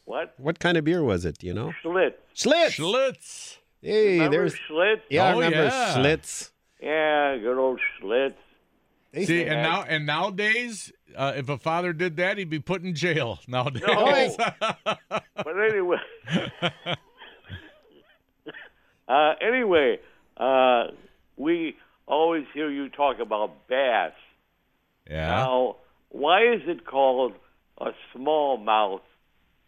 [0.04, 0.34] what?
[0.36, 1.42] What kind of beer was it?
[1.42, 1.72] You know?
[1.82, 2.12] Schlitz.
[2.36, 2.76] Schlitz.
[2.78, 3.56] Schlitz.
[3.80, 4.54] Hey, Remember there's.
[4.68, 5.00] Schlitz?
[5.08, 5.94] Yeah, I Oh, remember yeah.
[5.96, 6.50] Schlitz.
[6.84, 8.34] Yeah, good old Schlitz.
[9.12, 12.58] They See, say- and now and nowadays, uh, if a father did that, he'd be
[12.58, 13.38] put in jail.
[13.48, 14.48] Nowadays, No.
[15.36, 15.96] But anyway,
[19.08, 19.98] uh, anyway,
[20.36, 20.84] uh,
[21.36, 24.12] we always hear you talk about bass.
[25.08, 25.28] yeah.
[25.28, 25.76] Now,
[26.10, 27.34] why is it called
[27.78, 29.00] a smallmouth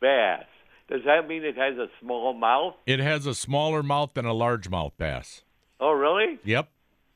[0.00, 0.44] bass?
[0.88, 2.74] Does that mean it has a small mouth?
[2.86, 5.42] It has a smaller mouth than a largemouth bass.
[5.80, 6.38] Oh, really?
[6.44, 6.68] Yep,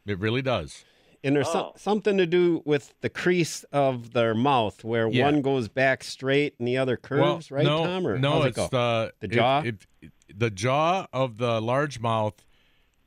[0.06, 0.84] it really does.
[1.22, 1.72] and there's some, Oh.
[1.76, 5.24] something to do with the crease of their mouth where Yeah.
[5.26, 8.06] one goes back straight and the other curves, right, no, Tom?
[8.06, 9.60] Or no, how's it it's the The it- jaw?
[9.62, 9.86] it-
[10.34, 12.38] the jaw of the largemouth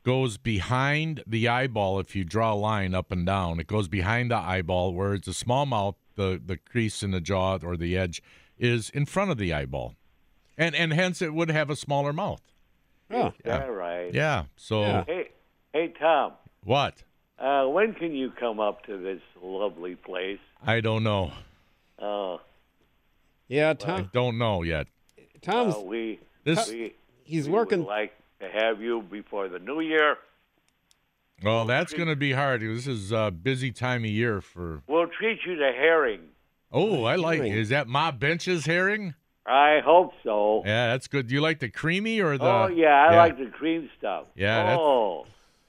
[0.04, 1.98] goes behind the eyeball.
[1.98, 4.94] If you draw a line up and down, it goes behind the eyeball.
[4.94, 8.22] Whereas the smallmouth, the the crease in the jaw or the edge
[8.58, 9.96] is in front of the eyeball,
[10.56, 12.42] and and hence it would have a smaller mouth.
[13.10, 13.32] Oh.
[13.44, 14.14] Yeah, right.
[14.14, 14.44] Yeah.
[14.56, 15.04] So Yeah.
[15.04, 15.28] Hey,
[15.72, 16.34] hey, Tom.
[16.64, 17.02] What?
[17.38, 20.38] Uh, when can you come up to this lovely place?
[20.64, 21.32] I don't know.
[21.98, 22.38] Uh,
[23.48, 24.10] Yeah, I Tom.
[24.12, 24.86] don't know yet.
[25.42, 27.80] Tom's uh, we This we he's we working.
[27.80, 30.16] Would like to have you before the new year.
[31.42, 32.62] well, that's going to be hard.
[32.62, 34.82] This is a busy time of year for.
[34.86, 36.20] We'll treat you to herring.
[36.72, 37.38] Oh, I like.
[37.38, 37.52] Herring.
[37.52, 39.14] Is that Ma Baensch's herring?
[39.46, 40.62] I hope so.
[40.64, 41.26] Yeah, that's good.
[41.26, 42.44] Do you like the creamy or the?
[42.46, 44.24] oh yeah, I like the cream stuff.
[44.34, 45.26] Yeah, that's- Oh,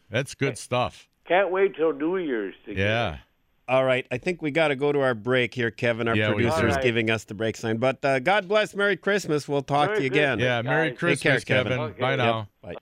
[0.09, 1.09] That's good stuff.
[1.27, 3.13] can't wait till New Year's to get Yeah.
[3.15, 3.19] it.
[3.67, 6.07] All right, I think we got to go to our break here, Kevin.
[6.07, 6.83] Our Yeah, producer is All right.
[6.83, 7.77] giving us the break sign.
[7.77, 9.47] But uh, God bless, Merry Christmas.
[9.47, 10.37] We'll talk Merry to you again.
[10.37, 10.43] Christmas.
[10.45, 10.61] Yeah.
[10.61, 11.71] Merry Guys, Christmas, care, Kevin.
[11.71, 11.91] Kevin.
[11.93, 11.99] Okay.
[12.01, 12.17] Bye Yep.
[12.19, 12.47] now.
[12.61, 12.75] Bye.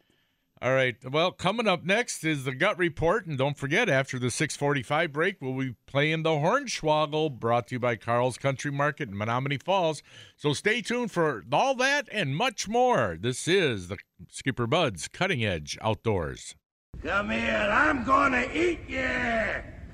[0.62, 0.96] All right.
[1.10, 5.38] Well, coming up next is the gut report, and don't forget after the 6:45 break,
[5.42, 10.04] we'll be playing the Hornswoggle, brought to you by Carl's Country Market in Menomonee Falls.
[10.36, 13.18] So stay tuned for all that and much more.
[13.20, 13.98] This is the
[14.30, 16.56] Skipper Buds Cutting Edge Outdoors.
[17.04, 19.10] Come here, I'm gonna eat you!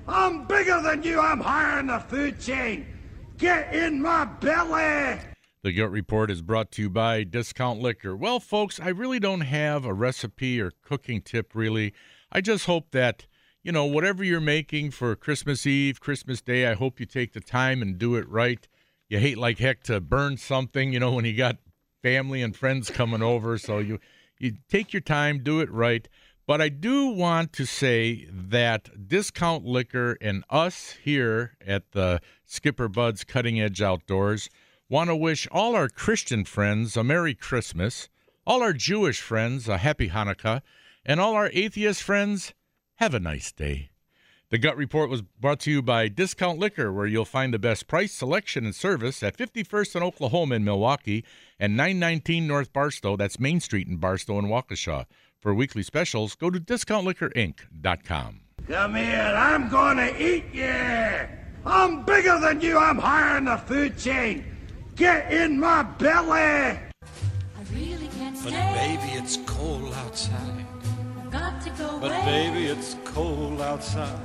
[0.06, 2.86] I'm bigger than you, I'm higher in the food chain!
[3.36, 5.18] Get in my belly!
[5.64, 8.16] The Gut Report is brought to you by Discount Liquor.
[8.16, 11.94] Well, folks, I really don't have a recipe or cooking tip, really.
[12.30, 13.26] I just hope that,
[13.64, 17.40] you know, whatever you're making for Christmas Eve, Christmas Day, I hope you take the
[17.40, 18.68] time and do it right.
[19.08, 21.56] You hate like heck to burn something, you know, when you got
[22.02, 23.58] family and friends coming over.
[23.58, 23.98] So you,
[24.38, 26.08] you take your time, do it right.
[26.50, 32.88] But I do want to say that Discount Liquor and us here at the Skipper
[32.88, 34.50] Buds Cutting Edge Outdoors
[34.88, 38.08] want to wish all our Christian friends a Merry Christmas,
[38.44, 40.62] all our Jewish friends a Happy Hanukkah,
[41.06, 42.52] and all our atheist friends
[42.96, 43.90] have a nice day.
[44.48, 47.86] The Gut Report was brought to you by Discount Liquor, where you'll find the best
[47.86, 51.24] price, selection, and service at 51st and Oklahoma in Milwaukee
[51.60, 53.16] and 919 North Barstow.
[53.16, 55.06] That's Main Street in Barstow and Waukesha.
[55.40, 58.40] For weekly specials, go to discountliquorinc.com.
[58.68, 61.26] Come here, I'm gonna eat you!
[61.64, 64.44] I'm bigger than you, I'm higher in the food chain!
[64.96, 66.30] Get in my belly!
[66.38, 66.78] I
[67.72, 68.98] really can't But stay.
[69.00, 70.66] baby, it's cold outside.
[71.30, 72.50] Got to go But away.
[72.50, 74.20] baby, it's cold outside.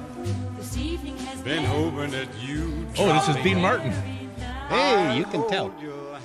[0.58, 2.86] This evening has Been been hoping that you.
[2.97, 3.91] Oh, this is Dean Martin.
[4.67, 5.73] Hey, you can tell.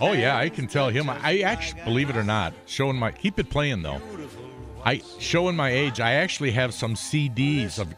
[0.00, 1.08] Oh yeah, I can tell him.
[1.10, 4.00] I actually believe it or not, showing my keep it playing though.
[4.84, 6.00] I showing my age.
[6.00, 7.94] I actually have some CDs of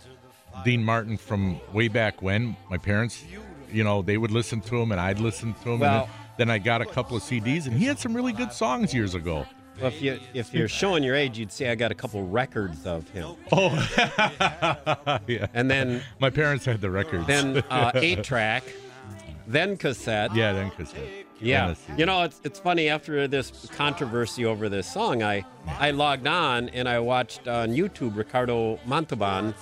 [0.65, 2.57] Dean Martin from way back when.
[2.71, 3.23] My parents,
[3.71, 5.81] you know, they would listen to him and I'd listen to him.
[5.81, 8.33] Well- and then, then I got a couple of CDs, and he had some really
[8.33, 9.47] good songs years ago.
[9.79, 12.87] Well, if you if you're showing your age, you'd say I got a couple records
[12.87, 13.37] of him.
[13.53, 13.71] Oh,
[15.27, 15.47] yeah.
[15.55, 17.27] And then My parents had the records.
[17.27, 18.65] then uh, eight track,
[19.47, 20.35] then cassette.
[20.35, 21.09] yeah, then cassette.
[21.43, 21.93] Yeah, Then a CD.
[22.01, 22.89] you know it's it's funny.
[22.89, 25.45] After this controversy over this song, I
[25.79, 29.55] I logged on and I watched on YouTube Ricardo Montalban,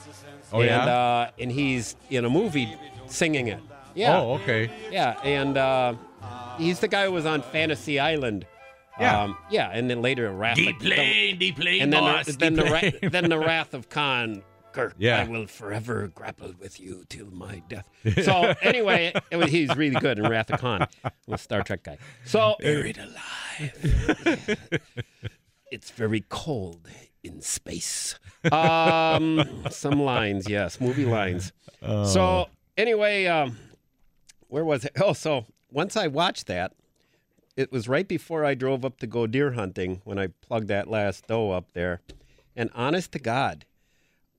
[0.52, 0.84] Oh, and yeah?
[0.84, 3.60] uh, and he's in a movie singing it.
[3.94, 4.70] Yeah, Oh, okay.
[4.92, 5.94] yeah, and uh,
[6.58, 8.46] he's the guy who was on Fantasy Island.
[9.00, 9.22] Yeah.
[9.22, 12.32] um, yeah, and then later Wrath Deep of plane, deep plane, and then boss, the,
[12.32, 14.42] then the ra- then the Wrath of Khan.
[14.72, 15.20] Kirk, Yeah.
[15.20, 17.88] I will forever grapple with you till my death.
[18.24, 20.86] So anyway, it was, he's really good in Wrath of Khan.
[21.04, 21.98] I'm Star Trek guy.
[22.24, 24.58] So buried alive.
[25.70, 26.88] it's very cold
[27.22, 28.18] in space.
[28.50, 31.52] Um, some lines, yes, movie lines.
[31.82, 33.56] So anyway, um,
[34.48, 34.92] where was it?
[35.00, 36.72] Oh, so once I watched that,
[37.56, 40.88] it was right before I drove up to go deer hunting when I plugged that
[40.88, 42.00] last doe up there.
[42.56, 43.64] And honest to God,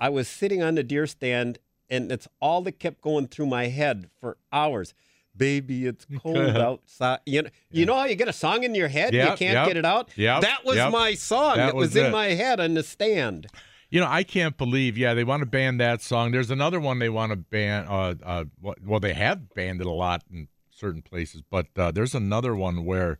[0.01, 3.67] I was sitting on the deer stand and it's all that kept going through my
[3.67, 4.95] head for hours.
[5.37, 7.19] Baby, it's cold outside.
[7.27, 9.67] You know, you know how you get a song in your head, you can't yep,
[9.67, 10.09] get it out?
[10.15, 10.91] yep, that was yep.
[10.91, 13.45] my song That that, was, was in my head on the stand.
[13.91, 14.97] You know, I can't believe.
[14.97, 16.31] Yeah, they want to ban that song.
[16.31, 17.85] There's another one they want to ban.
[17.87, 21.91] Uh, uh, well- well, they have banned it a lot in certain places, but uh,
[21.91, 23.19] there's another one where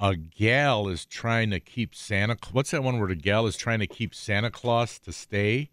[0.00, 2.36] a gal is trying to keep Santa.
[2.50, 5.70] What's that one where the gal is trying to keep Santa Claus to stay?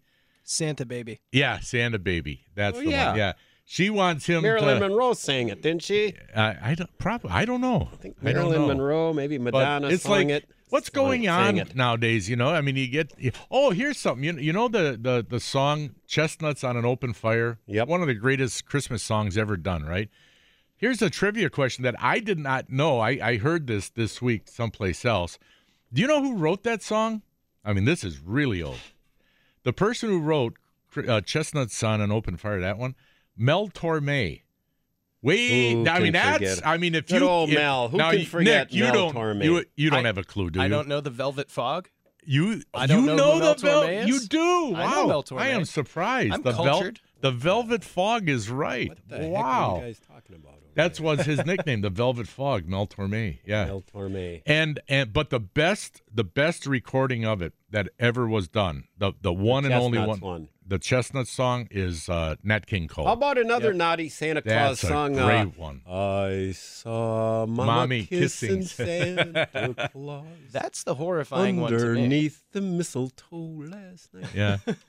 [0.50, 1.20] Santa baby.
[1.30, 2.40] Yeah, Santa baby.
[2.54, 3.08] That's Oh, the yeah.
[3.10, 3.18] one.
[3.18, 3.32] Yeah,
[3.66, 4.42] she wants him.
[4.42, 6.14] Marilyn to, Monroe sang it, didn't she?
[6.34, 7.30] I, I don't probably.
[7.30, 7.90] I don't know.
[7.92, 8.66] I think I don't Marilyn know.
[8.68, 10.48] Monroe, maybe But Madonna it's sang like, it.
[10.70, 11.74] What's going sang on it.
[11.76, 12.30] nowadays?
[12.30, 13.12] You know, I mean, you get
[13.50, 14.24] oh, here's something.
[14.24, 17.88] You, you know the, the the song "Chestnuts on an Open Fire." Yep.
[17.88, 19.84] one of the greatest Christmas songs ever done.
[19.84, 20.08] Right.
[20.76, 23.00] Here's a trivia question that I did not know.
[23.00, 25.38] I, I heard this this week someplace else.
[25.92, 27.22] Do you know who wrote that song?
[27.64, 28.78] I mean, this is really old.
[29.68, 30.54] The person who wrote
[30.96, 32.94] uh, "Chestnuts on an Open Fire," that one,
[33.36, 34.40] Mel Torme.
[35.20, 36.38] Wait, Who I mean that's.
[36.38, 36.66] forget?
[36.66, 37.88] I mean, if Good you old if- Mel.
[37.90, 39.14] Who now, can you- forget Nick, you Mel don't.
[39.14, 39.44] Torme?
[39.44, 40.64] You, you don't I- have a clue, do you?
[40.64, 41.90] I don't know the Velvet Fog.
[42.24, 44.08] You I don't you know know, who Mel the Vel- Torme is.
[44.08, 44.74] You do.
[44.74, 44.90] I Wow.
[45.02, 45.40] know Mel Torme.
[45.42, 46.32] I am surprised.
[46.32, 47.00] I'm the Vel- cultured.
[47.20, 48.88] The Velvet Fog is right.
[48.88, 49.74] What the heck wow.
[49.74, 50.52] are you guys talking about?
[50.52, 53.38] over That was his nickname, the Velvet Fog, Mel Torme.
[53.44, 53.66] Yeah.
[53.66, 54.42] Mel Torme.
[54.46, 59.12] And and but the best the best recording of it that ever was done, the
[59.20, 60.48] the one and only one, one.
[60.68, 63.06] The Chestnut song is uh, Nat King Cole.
[63.06, 65.14] How about another naughty Santa Claus That's a song?
[65.14, 65.80] great uh, one.
[65.88, 73.36] I saw Mama Mommy kissing, kissing Santa Claus That's the horrifying one underneath the mistletoe
[73.70, 74.26] last night.
[74.34, 74.58] Yeah.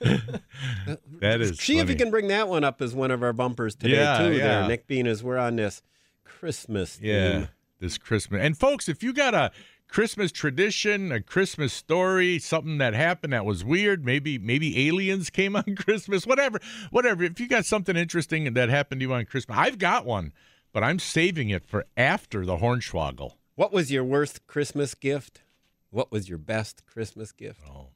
[1.20, 1.92] that is See if funny.
[1.92, 4.32] you can bring that one up as one of our bumpers today Yeah, too.
[4.32, 4.60] yeah.
[4.60, 5.82] There, Nick Bean, as we're on this
[6.24, 7.08] Christmas theme.
[7.10, 7.46] Yeah,
[7.80, 8.42] this Christmas.
[8.42, 9.50] And folks, if you got a
[9.90, 15.56] Christmas tradition, a Christmas story, something that happened that was weird, maybe maybe aliens came
[15.56, 17.24] on Christmas, whatever, whatever.
[17.24, 20.32] If you got something interesting that happened to you on Christmas, I've got one,
[20.72, 23.32] but I'm saving it for after the Hornswoggle.
[23.56, 25.42] What was your worst Christmas gift?
[25.90, 27.62] What was your best Christmas gift?
[27.68, 27.88] Oh.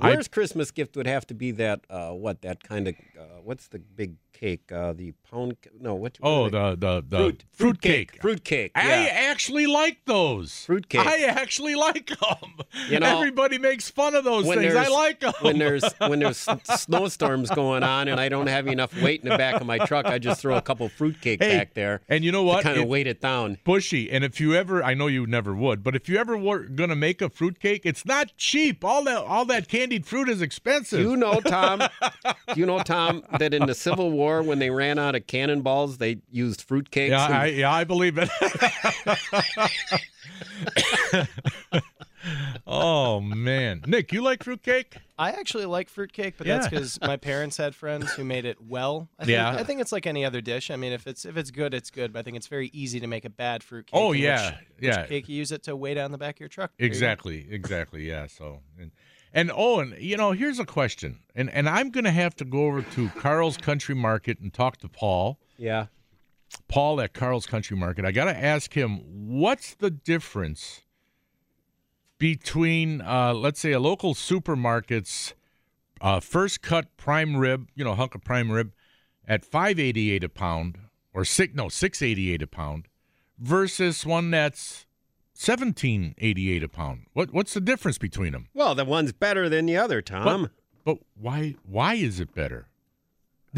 [0.00, 3.68] I- Christmas gift would have to be that uh, what that kind of uh, what's
[3.68, 4.70] the big cake?
[4.70, 5.56] Uh, the pound?
[5.80, 6.18] No, what?
[6.22, 8.20] Oh, the the the fruit fruit cake.
[8.22, 8.72] Fruit cake.
[8.76, 10.64] I actually like those.
[10.66, 11.04] Fruit cake.
[11.06, 12.52] I actually like them.
[12.88, 14.74] You know, Everybody makes fun of those things.
[14.74, 15.32] I like them.
[15.40, 16.46] when there's when there's
[16.82, 20.06] snowstorms going on and I don't have enough weight in the back of my truck,
[20.06, 22.62] I just throw a couple fruitcake Hey, back there and you know what?
[22.62, 23.58] kind of weight it down.
[23.64, 24.10] bushy.
[24.10, 26.96] And if you ever, I know you never would, but if you ever were gonna
[26.96, 28.84] make a fruit cake, it's not cheap.
[28.84, 31.00] All that all that candied fruit is expensive.
[31.00, 31.82] You know, Tom?
[32.56, 36.18] you know, Tom, that in the Civil War, when they ran out of cannonballs, they
[36.30, 37.08] used fruitcakes?
[37.08, 38.28] yeah, and- I, yeah, I believe it.
[42.66, 44.98] oh man, Nick, you like fruitcake?
[45.18, 49.08] I actually like fruitcake, but that's because my parents had friends who made it well.
[49.18, 49.50] I think, Yeah.
[49.50, 50.70] I think it's like any other dish.
[50.70, 52.12] I mean, if it's if it's good, it's good.
[52.12, 53.98] But I think it's very easy to make a bad fruitcake.
[53.98, 55.00] Oh, yeah, which, yeah.
[55.00, 56.72] Which cake you use it to weigh down the back of your truck.
[56.78, 56.90] There you.
[56.90, 58.06] Exactly, exactly.
[58.06, 58.26] Yeah.
[58.26, 58.92] So, and,
[59.32, 62.66] and oh, and you know, here's a question, and and I'm gonna have to go
[62.66, 65.38] over to Carl's Country Market and talk to Paul.
[65.56, 65.86] yeah.
[66.66, 68.06] Paul at Carl's Country Market.
[68.06, 69.00] I got to ask him
[69.38, 70.80] what's the difference
[72.16, 75.34] between, uh, let's say, a local supermarket's
[76.00, 78.72] uh, first cut prime rib, you know, hunk of prime rib
[79.26, 80.78] at five eighty eight a pound,
[81.12, 82.88] or six no six eighty eight a pound,
[83.38, 84.86] versus one that's
[85.38, 87.06] seventeen eighty eight a pound.
[87.12, 88.48] What what's the difference between them?
[88.52, 90.50] Well, the one's better than the other, Tom.
[90.84, 92.67] But why why is it better?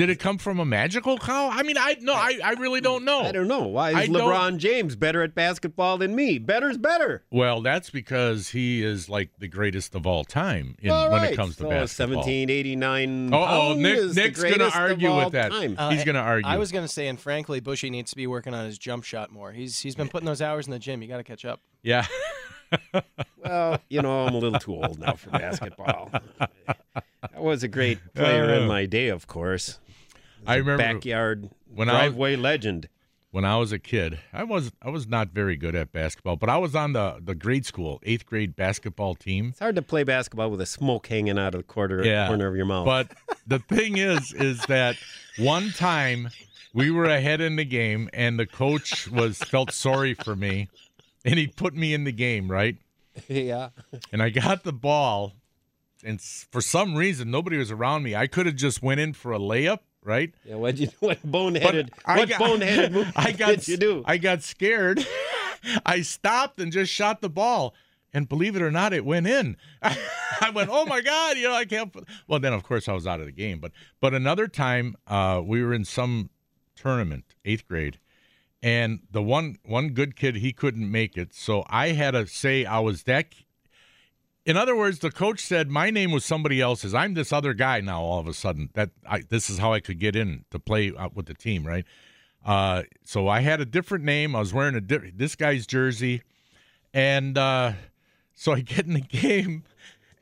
[0.00, 1.50] Did it come from a magical cow?
[1.52, 3.20] I mean, I no, I, I really don't know.
[3.20, 3.66] I don't know.
[3.66, 6.38] Why I is don't- LeBron James better at basketball than me?
[6.38, 7.22] Better's better.
[7.30, 11.36] Well, that's because he is like the greatest of all time in, All when it
[11.36, 12.16] comes to so basketball.
[12.16, 13.34] 1789.
[13.34, 15.52] Oh, oh, Nick, Nick's going to argue with that.
[15.52, 16.50] Uh, He's going to argue.
[16.50, 19.04] I was going to say, and frankly, Bushy needs to be working on his jump
[19.04, 19.52] shot more.
[19.52, 21.02] He's he's been putting those hours in the gym.
[21.02, 21.60] You got to catch up.
[21.82, 22.06] yeah.
[23.44, 26.10] Well, you know, I'm a little too old now for basketball.
[27.34, 29.80] I was a great player in my day, of course.
[30.46, 32.88] I remember Backyard when I was- driveway legend.
[33.30, 36.48] when I was a kid, I was I was not very good at basketball, but
[36.48, 39.48] I was on the the grade school eighth grade basketball team.
[39.50, 42.46] It's hard to play basketball with a smoke hanging out of the quarter Yeah, corner
[42.48, 42.86] of your mouth.
[42.86, 43.12] But
[43.46, 44.96] the thing is, is that
[45.38, 46.30] one time
[46.72, 50.68] we were ahead in the game, and the coach was felt sorry for me,
[51.24, 52.76] and he put me in the game, right?
[53.28, 53.70] yeah.
[54.12, 55.34] And I got the ball,
[56.04, 58.14] and for some reason nobody was around me.
[58.14, 60.34] I could have just went in for a layup, right?
[60.44, 64.02] Yeah, what you what boneheaded what got- boneheaded move I got did you do?
[64.04, 65.06] I got scared.
[65.86, 67.74] I stopped and just shot the ball.
[68.12, 69.56] And believe it or not, it went in.
[69.82, 71.92] I went, oh my god, you know, I can't.
[71.92, 73.60] put-" Well, then of course I was out of the game.
[73.60, 73.70] But
[74.00, 76.30] but another time, uh, we were in some
[76.74, 78.00] tournament, eighth grade,
[78.62, 82.64] and the one one good kid he couldn't make it, so I had to say
[82.64, 83.26] I was that.
[84.46, 86.94] In other words, the coach said my name was somebody else's.
[86.94, 88.00] I'm this other guy now.
[88.00, 90.92] All of a sudden, that I, this is how I could get in to play
[91.14, 91.84] with the team, right?
[92.44, 94.34] Uh, so I had a different name.
[94.34, 96.22] I was wearing a di- this guy's jersey,
[96.94, 97.72] and uh,
[98.34, 99.64] so I get in the game,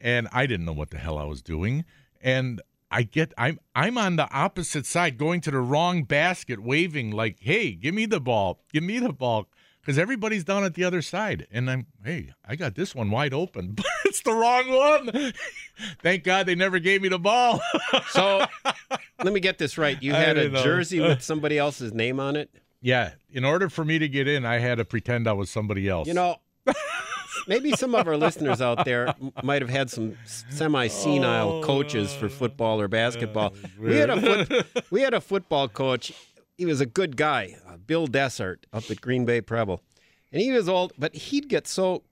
[0.00, 1.84] and I didn't know what the hell I was doing,
[2.20, 7.12] and I get I'm I'm on the opposite side, going to the wrong basket, waving
[7.12, 9.46] like, "Hey, give me the ball, give me the ball,"
[9.80, 13.34] because everybody's down at the other side, and I'm, "Hey, I got this one wide
[13.34, 13.76] open,
[14.18, 15.32] it's the wrong one."
[16.02, 17.60] Thank God they never gave me the ball.
[18.10, 18.44] So
[19.22, 20.00] let me get this right.
[20.02, 20.62] You had a know.
[20.62, 22.50] jersey with somebody else's name on it.
[22.80, 25.88] yeah, in order for me to get in, I had to pretend I was somebody
[25.88, 26.08] else.
[26.08, 26.36] You know,
[27.46, 30.16] maybe some of our listeners out there might have had some
[30.50, 31.62] semi-senile Oh.
[31.62, 33.54] coaches for football or basketball.
[33.78, 36.12] We had a foot, we had a football coach.
[36.56, 39.80] He was a good guy, uh, Bill Dessart, up at Green Bay Preble,
[40.32, 42.02] and he was old, but he'd get so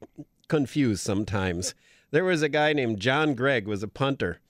[0.48, 1.74] confused sometimes.
[2.10, 4.40] There was a guy named John Gregg was a punter,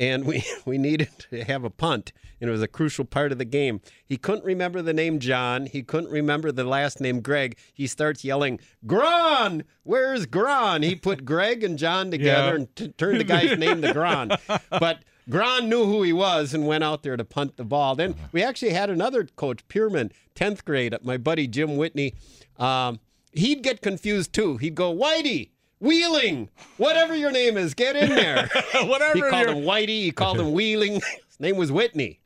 [0.00, 3.38] and we we needed to have a punt, and it was a crucial part of
[3.38, 3.80] the game.
[4.04, 5.66] He couldn't remember the name John.
[5.66, 7.56] He couldn't remember the last name Greg.
[7.72, 12.54] He starts yelling, "Gron, where's Gron?" He put Greg and John together Yeah.
[12.56, 14.38] and t- turned the guy's name to Gron,
[14.70, 15.02] but.
[15.30, 17.94] Gron knew who he was and went out there to punt the ball.
[17.94, 22.16] Then we actually had another coach, Pierman, 10th grade, my buddy Jim Whitney.
[22.58, 22.98] Um,
[23.32, 24.56] he'd get confused too.
[24.56, 25.50] He'd go, Whitey,
[25.82, 28.48] Wheeling, whatever your name is, get in there.
[28.84, 29.88] Whatever He called your- him Whitey.
[30.04, 30.94] He called him Wheeling.
[31.28, 32.20] His name was Whitney.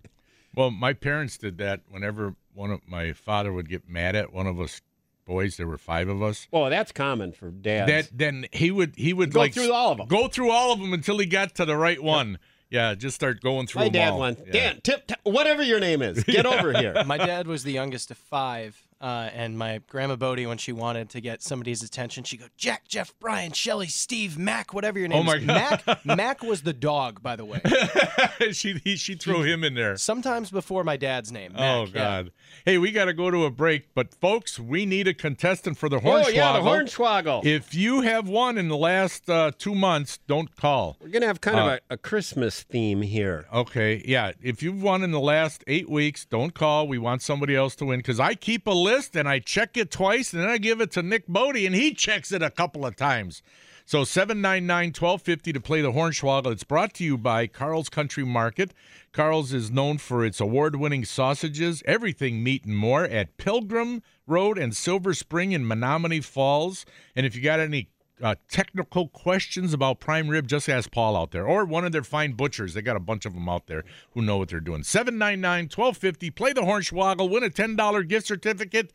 [0.54, 4.46] Well, my parents did that whenever one of my father would get mad at one
[4.46, 4.82] of us
[5.26, 5.56] boys.
[5.56, 6.46] There were five of us.
[6.52, 7.90] Oh, that's common for dads.
[7.90, 10.06] That then he would he would Go like through all of 'em.
[10.06, 12.38] Go through all of them until he got to the right one.
[12.68, 14.18] Yeah, just start going through My them dad all.
[14.20, 14.52] went, Yeah.
[14.52, 16.94] Dan, tip, tip, whatever your name is, get over here.
[17.06, 21.10] My dad was the youngest of five, uh, and my grandma Bodie, when she wanted
[21.10, 25.20] to get somebody's attention, she'd go, Jack, Jeff, Brian, Shelly, Steve, Mac, whatever your name
[25.20, 25.44] Oh, my is.
[25.44, 25.82] God.
[25.86, 27.60] Mac, Mac was the dog, by the way.
[28.52, 29.96] she he, she threw him in there.
[29.96, 31.52] Sometimes before my dad's name.
[31.52, 31.92] Mac, Oh yeah.
[31.92, 32.32] God!
[32.64, 35.88] Hey, we got to go to a break, but folks, we need a contestant for
[35.88, 36.24] the hornswoggle.
[36.26, 37.44] Oh, yeah, the Hornswoggle.
[37.44, 40.96] If you have won in the last uh, two months, don't call.
[41.00, 43.46] We're going to have kind Uh, of a, a Christmas theme here.
[43.52, 44.32] Okay, yeah.
[44.42, 46.88] If you've won in the last eight weeks, don't call.
[46.88, 49.90] We want somebody else to win because I keep a list and I check it
[49.90, 52.86] twice and then I give it to Nick Bodie and he checks it a couple
[52.86, 53.42] of times.
[53.84, 56.52] So 799 1250 to play the Hornswoggle.
[56.52, 58.72] It's brought to you by Carl's Country Market.
[59.12, 64.56] Carl's is known for its award winning sausages, everything meat and more at Pilgrim Road
[64.56, 66.86] and Silver Spring in Menomonee Falls.
[67.16, 67.88] And if you got any
[68.22, 72.02] uh, technical questions about prime rib, just ask Paul out there or one of their
[72.02, 72.74] fine butchers.
[72.74, 74.82] They got a bunch of them out there who know what they're doing.
[74.82, 76.30] 799 1250.
[76.30, 77.30] Play the Hornswoggle.
[77.30, 78.92] Win a $10 gift certificate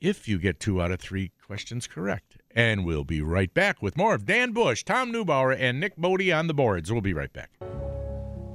[0.00, 2.38] if you get two out of three questions correct.
[2.54, 6.32] And we'll be right back with more of Dan Bush, Tom Neubauer, and Nick Bodie
[6.32, 6.90] on the boards.
[6.90, 7.50] We'll be right back.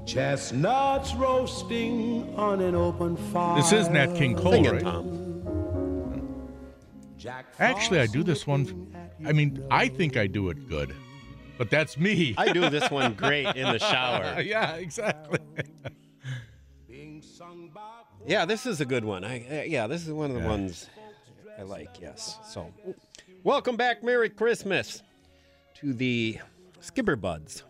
[0.05, 3.61] Chestnuts roasting on an open fire.
[3.61, 4.81] This is Nat King Cole, Sing it, right?
[4.81, 5.32] Tom.
[7.59, 8.93] Actually, I do this one.
[9.25, 10.93] I mean, I think I do it good,
[11.57, 12.35] but that's me.
[12.37, 14.41] I do this one great in the shower.
[14.45, 15.39] yeah, exactly.
[18.25, 19.23] Yeah, this is a good one.
[19.25, 20.89] I, uh, yeah, this is one of the ones
[21.59, 21.99] I like.
[22.01, 22.39] Yes.
[22.47, 22.71] So,
[23.43, 24.01] welcome back.
[24.01, 25.03] Merry Christmas
[25.75, 26.39] to the
[26.79, 27.63] Skipper Buds,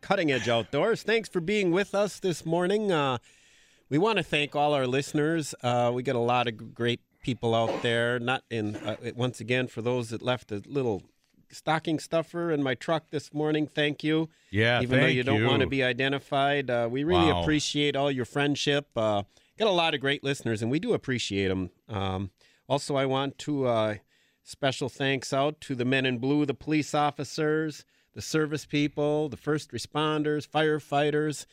[0.00, 1.04] Cutting Edge Outdoors.
[1.04, 2.90] Thanks for being with us this morning.
[2.90, 3.18] Uh,
[3.88, 5.54] we want to thank all our listeners.
[5.62, 8.18] Uh, we get a lot of great people out there.
[8.18, 11.02] Not in uh, once again for those that left a little
[11.50, 13.66] stocking stuffer in my truck this morning.
[13.66, 14.28] Thank you.
[14.50, 17.42] Yeah, even though you don't want to be identified, uh, we really Wow.
[17.42, 18.88] appreciate all your friendship.
[18.96, 19.22] Uh,
[19.58, 21.70] got a lot of great listeners, and we do appreciate them.
[21.88, 22.30] Um,
[22.68, 23.94] also, I want to uh,
[24.44, 29.36] special thanks out to the men in blue, the police officers, the service people, the
[29.36, 31.46] first responders, firefighters,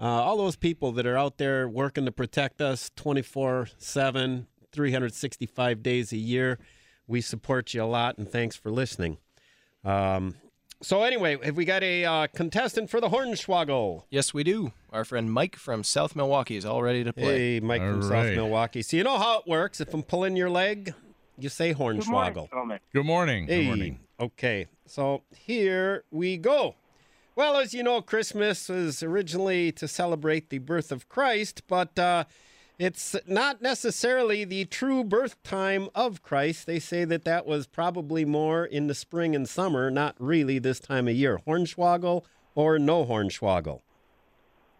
[0.00, 5.82] uh, all those people that are out there working to protect us 24 7, 365
[5.82, 6.58] days a year.
[7.06, 9.18] We support you a lot, and thanks for listening.
[9.84, 10.34] Um,
[10.82, 14.02] so, anyway, have we got a uh, contestant for the Hornswoggle?
[14.10, 14.72] Yes, we do.
[14.92, 17.54] Our friend Mike from South Milwaukee is all ready to play.
[17.54, 18.34] Hey, Mike from All South.
[18.34, 18.82] Milwaukee.
[18.82, 19.80] So, you know how it works.
[19.80, 20.92] If I'm pulling your leg,
[21.38, 22.48] you say Hornswoggle.
[22.92, 23.46] Good morning.
[23.46, 24.00] Hey, Good morning.
[24.20, 24.66] okay.
[24.86, 26.74] So here we go.
[27.36, 32.24] Well, as you know, Christmas was originally to celebrate the birth of Christ, but uh,
[32.78, 36.66] it's not necessarily the true birth time of Christ.
[36.66, 40.80] They say that that was probably more in the spring and summer, not really this
[40.80, 41.40] time of year.
[41.46, 43.80] Hornswoggle or no Hornswoggle?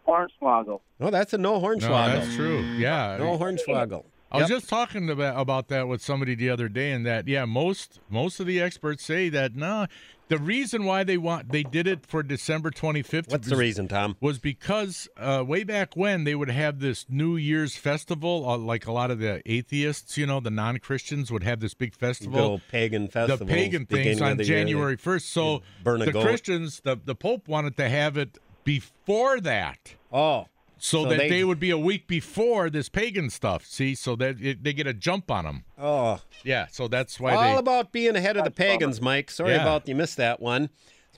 [0.07, 0.81] Hornswoggle.
[0.99, 1.81] No, that's a no hornswoggle.
[1.81, 2.61] No, that's true.
[2.77, 3.17] Yeah.
[3.17, 4.05] No Hornswoggle.
[4.35, 4.59] I was Yep.
[4.59, 8.39] just talking about about that with somebody the other day, and that yeah, most most
[8.39, 9.87] of the experts say that no,
[10.27, 13.31] the reason why they want they did it for December twenty fifth.
[13.31, 14.15] What's the reason, Tom?
[14.19, 18.87] Was because uh, way back when they would have this New Year's festival, uh, like
[18.87, 22.57] a lot of the atheists, you know, the non Christians would have this big festival.
[22.57, 23.45] the pagan festival.
[23.45, 25.29] the pagan things on year, January first.
[25.29, 26.23] So burn the goat.
[26.23, 29.93] Christians, the the Pope wanted to have it before that.
[30.11, 33.65] Oh, So, So that they- they, would be a week before this pagan stuff.
[33.65, 35.63] See, so that it, they get a jump on them.
[35.77, 36.19] oh.
[36.43, 37.59] Yeah, so that's why All they.
[37.59, 39.31] about being ahead of the pagans, Mike.
[39.31, 39.61] Sorry Yeah.
[39.63, 40.69] about you missed that one.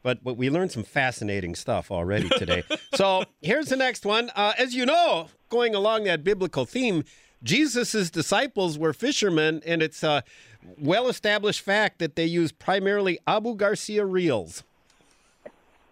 [0.04, 2.64] But, but we learned some fascinating stuff already today.
[2.96, 4.30] so here's the next one.
[4.36, 7.04] Uh, as you know, going along that biblical theme,
[7.44, 10.24] Jesus' disciples were fishermen, and it's a
[10.80, 14.64] well established fact that they use primarily Abu Garcia reels.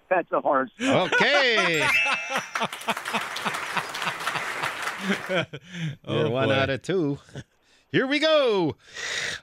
[0.09, 0.71] That's a horse.
[0.81, 1.85] Okay.
[5.29, 5.45] You're
[6.05, 6.53] Oh, one boy.
[6.55, 7.19] out of two.
[7.91, 8.75] Here we go.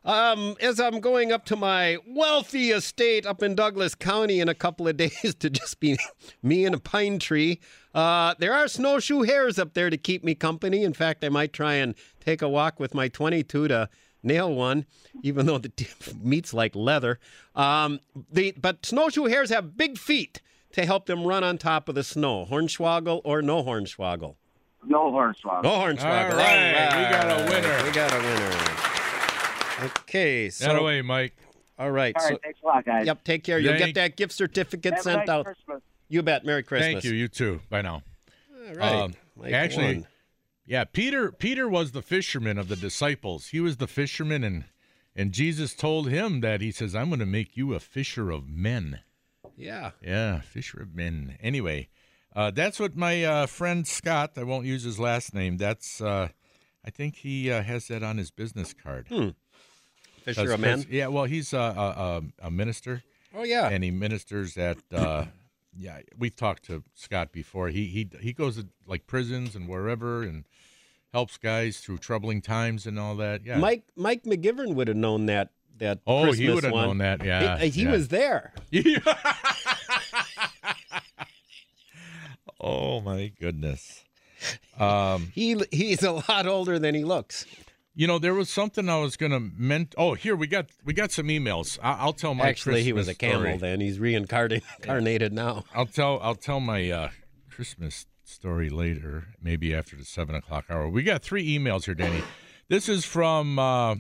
[0.05, 4.55] Um, as I'm going up to my wealthy estate up in Douglas County in a
[4.55, 5.97] couple of days to just be
[6.43, 7.61] me and a pine tree,
[7.95, 10.83] uh, there are snowshoe hares up there to keep me company.
[10.85, 13.89] In fact, I might try and take a walk with my 22 to
[14.23, 14.85] nail one,
[15.23, 15.73] even though the
[16.21, 17.19] meat's like leather.
[17.55, 18.01] Um,
[18.31, 20.43] the, but snowshoe hares have big feet
[20.73, 22.47] to help them run on top of the snow.
[22.51, 24.37] Hornswoggle or no hornswoggle?
[24.85, 25.63] No hornswoggle.
[25.63, 26.31] No hornswoggle.
[26.33, 27.85] All right, we got a winner.
[27.85, 29.91] We got a winner.
[30.03, 31.37] Okay, so That away, Mike.
[31.79, 32.15] all right.
[32.17, 33.07] All right, so, thanks a lot, guys.
[33.07, 33.59] yep, take care.
[33.59, 35.45] You'll Thank- get that gift certificate Have sent nice out.
[35.47, 35.83] Christmas.
[36.09, 36.45] You bet.
[36.45, 36.93] Merry Christmas.
[36.93, 37.13] Thank you.
[37.13, 37.61] You too.
[37.71, 38.03] Bye now.
[38.69, 38.93] All right.
[38.95, 40.07] Um, Mike actually, won.
[40.67, 41.33] yeah, Peter.
[41.33, 43.49] Peter was the fisherman of the disciples.
[43.49, 44.65] He was the fisherman, and
[45.17, 48.47] and Jesus told him that he says, "I'm going to make you a fisher of
[48.49, 49.01] men."
[49.57, 49.91] Yeah.
[50.03, 51.37] Yeah, fisher of men.
[51.41, 51.89] Anyway,
[52.35, 54.33] uh, that's what my uh, friend Scott.
[54.37, 55.57] I won't use his last name.
[55.57, 56.01] That's.
[56.01, 56.29] Uh,
[56.85, 59.07] I think he uh, has that on his business card.
[59.09, 59.29] Hmm.
[60.25, 60.83] Fisher 'Cause- of men.
[60.83, 61.63] 'cause- Yeah, well, he's a, a,
[62.43, 63.03] a, a minister,
[63.35, 63.69] Oh yeah.
[63.69, 64.79] and he ministers at.
[64.93, 65.27] Uh,
[65.77, 67.69] yeah, we've talked to Scott before.
[67.69, 70.45] He he he goes to like prisons and wherever and
[71.13, 73.45] helps guys through troubling times and all that.
[73.45, 75.51] Yeah, Mike Mike McGivern would have known that.
[75.79, 77.25] That Oh, he would have known that.
[77.25, 77.91] Yeah, He, he yeah.
[77.91, 78.53] was there.
[82.63, 84.05] oh my goodness.
[84.79, 87.47] Um, He he's a lot older than he looks.
[87.95, 89.95] you know, there was something I was gonna meant.
[89.99, 91.79] Oh, here we got we got some emails.
[91.83, 93.57] I, I'll tell my Actually, he was a camel story.
[93.59, 93.81] then.
[93.81, 95.65] He's reincarnated now.
[95.75, 97.09] I'll tell I'll tell my uh,
[97.51, 100.89] Christmas story later, maybe after the seven o'clock hour.
[100.89, 102.23] We got three emails here, Danny.
[102.69, 103.97] This is from uh,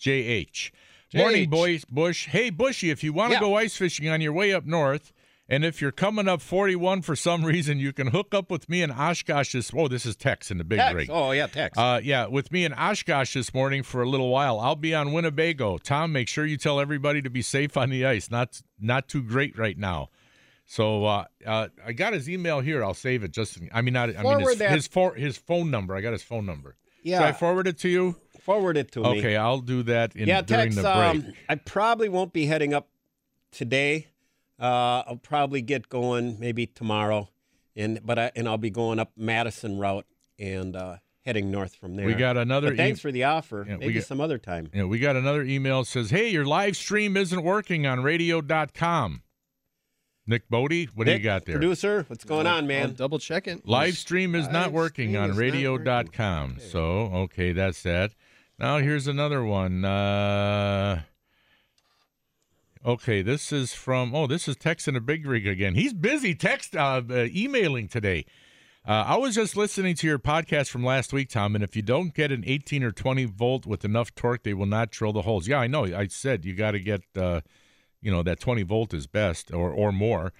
[0.00, 0.70] JH.
[1.14, 1.84] Morning, boys.
[1.86, 2.26] Bush.
[2.28, 3.40] Hey, Bushy, if you want to Yeah.
[3.40, 5.12] go ice fishing on your way up north,
[5.50, 8.82] and if you're coming up 41 for some reason, you can hook up with me
[8.82, 9.72] in Oshkosh this.
[9.74, 10.94] Oh, this is Tex in the big Tex.
[10.94, 11.10] rig.
[11.10, 11.76] Oh yeah, Tex.
[11.76, 14.60] Uh, yeah, with me in Oshkosh this morning for a little while.
[14.60, 15.78] I'll be on Winnebago.
[15.78, 18.30] Tom, make sure you tell everybody to be safe on the ice.
[18.30, 20.08] Not not too great right now.
[20.66, 22.84] So uh, uh, I got his email here.
[22.84, 23.32] I'll save it.
[23.32, 25.96] Just I mean, not I mean his his, for, his phone number.
[25.96, 26.76] I got his phone number.
[27.02, 27.18] yeah.
[27.18, 28.14] Should I forward it to you?
[28.42, 29.18] Forward it to me.
[29.18, 30.76] Okay, I'll do that in, yeah, during Tex.
[30.76, 31.26] the break.
[31.26, 32.88] Um, I probably won't be heading up
[33.50, 34.06] today.
[34.60, 37.30] Uh, I'll probably get going maybe tomorrow,
[37.74, 40.06] and but I and I'll be going up Madison route
[40.38, 42.06] and uh, heading north from there.
[42.06, 42.68] we got another.
[42.68, 43.64] But thanks e- for the offer.
[43.66, 44.68] Yeah, we maybe got- some other time.
[44.74, 49.22] yeah, we got another email that says, "Hey, your live stream isn't working on radio.com."
[50.26, 51.56] Nick Bodie, what do you got there?
[51.56, 52.94] Producer, what's going on, man?
[52.94, 53.60] double checking.
[53.64, 56.58] Live stream is not working on is not radio.com.
[56.60, 58.12] So, okay, that's that.
[58.56, 59.84] Now, here's another one.
[59.84, 61.02] Uh,
[62.84, 65.74] okay, this is from, oh, this is texting a big rig again.
[65.74, 68.24] He's busy text, uh, uh, emailing today.
[68.88, 71.82] Uh, I was just listening to your podcast from last week, Tom, and if you
[71.82, 75.22] don't get an 18 or 20 volt with enough torque, they will not drill the
[75.22, 75.46] holes.
[75.46, 75.84] Yeah, I know.
[75.84, 77.42] I said you got to get, uh,
[78.00, 80.32] you know, that 20 volt is best or or more.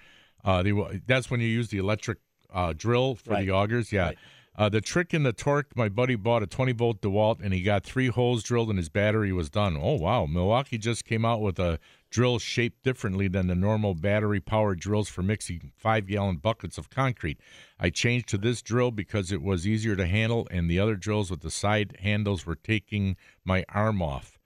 [0.43, 2.17] Uh, they, will- that's when you use the electric
[2.51, 3.45] uh, drill for Right.
[3.45, 3.91] the augers.
[3.91, 4.05] Yeah.
[4.07, 4.17] Right.
[4.57, 7.61] Uh, the trick in the torque, my buddy bought a 20 volt DeWalt and he
[7.61, 9.77] got three holes drilled and his battery was done.
[9.79, 10.25] Oh, wow.
[10.25, 11.79] Milwaukee just came out with a
[12.11, 16.89] drill shaped differently than the normal battery powered drills for mixing five gallon buckets of
[16.91, 17.39] concrete.
[17.79, 21.31] I changed to this drill because it was easier to handle and the other drills
[21.31, 24.37] with the side handles were taking my arm off.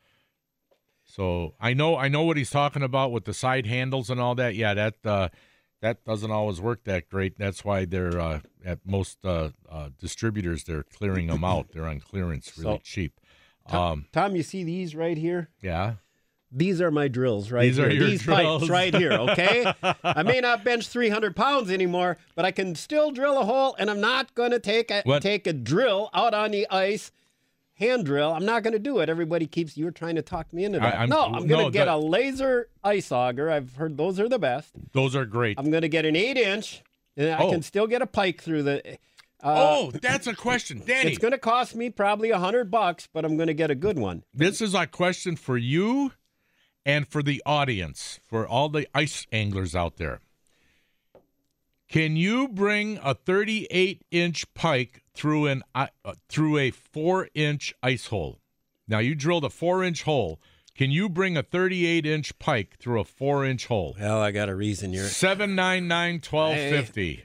[1.03, 4.35] So I know I know what he's talking about with the side handles and all
[4.35, 4.55] that.
[4.55, 5.29] Yeah, that uh,
[5.81, 7.37] that doesn't always work that great.
[7.37, 11.69] That's why they're uh, at most uh, uh, distributors they're clearing them out.
[11.71, 13.19] They're on clearance, really So- cheap.
[13.67, 15.49] Tom, Um, Tom, you see these right here?
[15.61, 15.95] yeah.
[16.57, 17.87] These are my drills right These here.
[17.87, 18.61] are your These drills.
[18.61, 19.73] pipes right here, okay?
[20.03, 23.89] I may not bench 300 pounds anymore, but I can still drill a hole, and
[23.91, 25.21] I'm not going to take a, What?
[25.21, 27.11] take a drill out on the ice,
[27.73, 28.31] hand drill.
[28.31, 29.09] I'm not going to do it.
[29.09, 30.95] Everybody keeps, you were trying to talk me into that.
[30.97, 33.51] I'm- no, I'm going to no, get a Lazer ice auger.
[33.51, 34.71] I've heard those are the best.
[34.93, 35.59] Those are great.
[35.59, 36.81] I'm going to get an eight inch,
[37.17, 37.51] and I Oh.
[37.51, 38.97] can still get a pike through the.
[39.43, 41.09] Uh, oh, that's a question, Danny.
[41.09, 43.75] It's going to cost me probably a hundred bucks, but I'm going to get a
[43.75, 44.23] good one.
[44.33, 46.13] This is a question for you
[46.85, 50.21] and for the audience, for all the ice anglers out there.
[51.87, 55.87] Can you bring a 38 inch pike through an uh,
[56.29, 58.39] through a four inch ice hole?
[58.87, 60.39] Now you drilled a four inch hole.
[60.75, 63.95] Can you bring a 38 inch pike through a four inch hole?
[63.99, 65.05] Well, I got a reason you're.
[65.05, 67.23] Seven nine nine twelve fifty.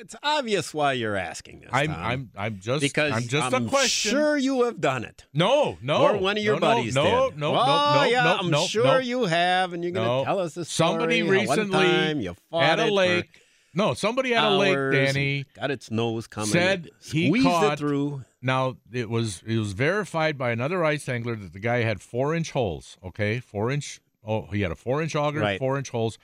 [0.00, 1.70] It's obvious why you're asking this.
[1.72, 2.02] I'm Tom.
[2.04, 4.10] I'm I'm just because I'm just a question.
[4.12, 5.26] sure you have done it.
[5.34, 6.02] No, no.
[6.02, 7.38] or one of your no, no, buddies no, did.
[7.38, 8.98] No, oh, no, no, yeah, no, I'm no, sure no.
[8.98, 10.24] you have, and you're going to No.
[10.24, 10.88] tell us the story.
[10.90, 13.42] Somebody recently one time you fought at a lake.
[13.74, 16.48] No, somebody at a lake, Danny, got its nose coming.
[16.48, 18.22] said he caught it through.
[18.40, 22.34] Now it was it was verified by another ice angler that the guy had four
[22.34, 22.96] inch holes.
[23.04, 24.00] Okay, four inch.
[24.24, 25.58] Oh, he had a four inch auger, Right.
[25.58, 26.18] four inch holes,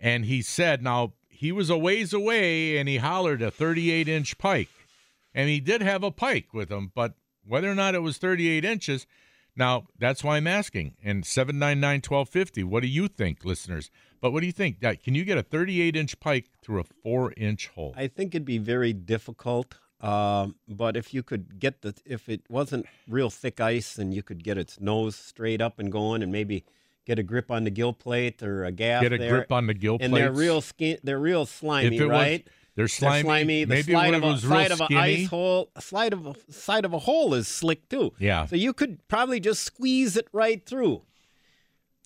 [0.00, 4.38] and he said now he was a ways away and he hollered a 38 inch
[4.38, 4.70] pike,
[5.34, 7.14] and he did have a pike with him, but
[7.46, 9.06] whether or not it was 38 inches.
[9.54, 10.96] Now that's why I'm asking.
[11.02, 12.64] And 799-1250.
[12.64, 13.90] What do you think, listeners?
[14.20, 14.80] But what do you think?
[14.80, 17.94] Can you get a 38 inch pike through a four inch hole?
[17.96, 19.76] I think it'd be very difficult.
[20.00, 24.22] Um, but if you could get the, if it wasn't real thick ice and you
[24.22, 26.64] could get its nose straight up and going and maybe
[27.06, 29.66] get a grip on the gill plate or a gaff Get a there, grip on
[29.66, 30.06] the gill plate.
[30.06, 32.46] and they're real skin, they're real slimy, it was- right?
[32.74, 33.64] they're slimy.
[33.64, 36.92] The Maybe slide of a side of an ice hole, slide of a side of
[36.92, 38.12] a hole is slick too.
[38.18, 38.44] Yeah.
[38.44, 41.02] So you could probably just squeeze it right through.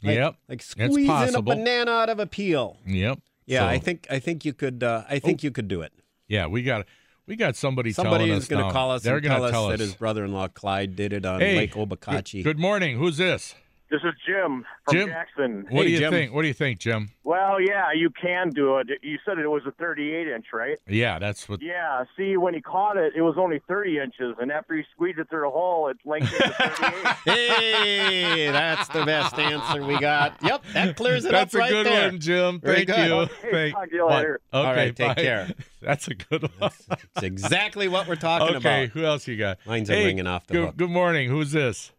[0.03, 0.37] Like, Yep.
[0.49, 2.79] Like squeezing a banana out of a peel.
[2.87, 3.19] Yep.
[3.47, 4.83] Yeah, So- I think I think you could.
[4.85, 5.93] Uh, I think you could do it.
[6.29, 6.87] Yeah, we got
[7.27, 7.91] we got somebody.
[7.93, 11.13] Somebody is going to call us They're gonna tell us that his brother-in-law Clyde did
[11.13, 12.45] it on Hey, Lake Obakachi.
[12.45, 12.97] Good morning.
[12.97, 13.55] Who's this?
[13.91, 15.09] This is Jim from Jim?
[15.09, 15.67] Jackson.
[15.69, 16.13] What do you Jim.
[16.13, 16.33] think?
[16.33, 17.11] What do you think, Jim?
[17.25, 18.87] Well, yeah, you can do it.
[19.03, 20.79] You said it was a 38 inch, right?
[20.87, 21.61] Yeah, that's what.
[21.61, 22.05] Yeah.
[22.17, 25.29] See, when he caught it, it was only 30 inches, and after he squeezed it
[25.29, 27.07] through the hole, it lengthened to 38.
[27.25, 30.37] hey, that's the best answer we got.
[30.41, 31.83] Yep, that clears it That's up right there.
[31.85, 32.61] That's a good one, Jim.
[32.61, 33.07] Very Thank good.
[33.09, 33.15] you.
[33.15, 34.41] Okay, Thank- talk to you later.
[34.55, 35.15] Okay, All right, take bye.
[35.15, 35.49] care.
[35.83, 36.71] That's a good one.
[37.17, 38.79] It's exactly what we're talking okay, about.
[38.85, 39.59] Okay, who else you got?
[39.67, 40.77] Lines are hey, ringing off the good, hook.
[40.77, 41.29] Good morning.
[41.29, 41.91] Who's this?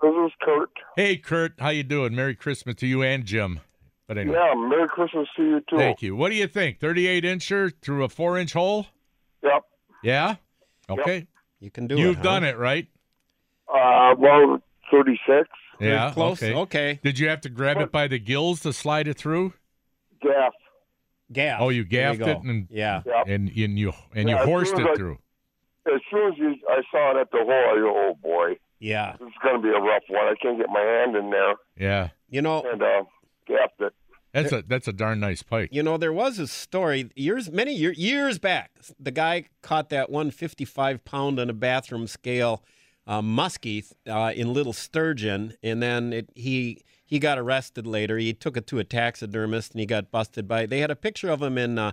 [0.00, 0.70] This is Kurt.
[0.96, 1.54] Hey, Kurt.
[1.58, 2.14] How you doing?
[2.14, 3.60] Merry Christmas to you and Jim.
[4.06, 5.76] But anyway, Yeah, Merry Christmas to you too.
[5.76, 6.14] thank you.
[6.16, 6.78] What do you think?
[6.80, 8.86] 38 incher through a four inch hole?
[9.42, 9.62] Yep.
[10.02, 10.36] Yeah.
[10.88, 11.26] Okay.
[11.60, 12.00] You can do it.
[12.00, 12.22] You've huh?
[12.22, 12.86] done it, right?
[13.68, 15.48] Uh, well, 36.
[15.78, 16.10] Very Yeah.
[16.12, 16.42] close.
[16.42, 16.54] Okay.
[16.54, 17.00] Okay.
[17.02, 19.52] Did you have to grab it by the gills to slide it through?
[20.22, 20.54] Gaff.
[21.32, 21.60] Gaff.
[21.60, 23.02] Oh, you There gaffed it and yeah.
[23.04, 23.24] Yep.
[23.26, 25.18] and, and you and Yeah, you as horsed it I- through.
[25.86, 29.16] As soon as you, I saw it at the hole, I go, oh boy, Yeah.
[29.18, 30.26] this is going to be a rough one.
[30.26, 31.54] I can't get my hand in there.
[31.76, 32.08] Yeah.
[32.28, 33.04] You know, And uh,
[33.46, 33.94] gaffed it.
[34.32, 35.70] That's a that's a darn nice pike.
[35.72, 38.70] You know, there was a story years, many year, years back.
[39.00, 42.62] The guy caught that 155 pound on a bathroom scale
[43.06, 48.18] uh, muskie uh, in Little Sturgeon, and then it, he he got arrested later.
[48.18, 50.66] He took it to a taxidermist, and he got busted by.
[50.66, 51.92] They had a picture of him in uh,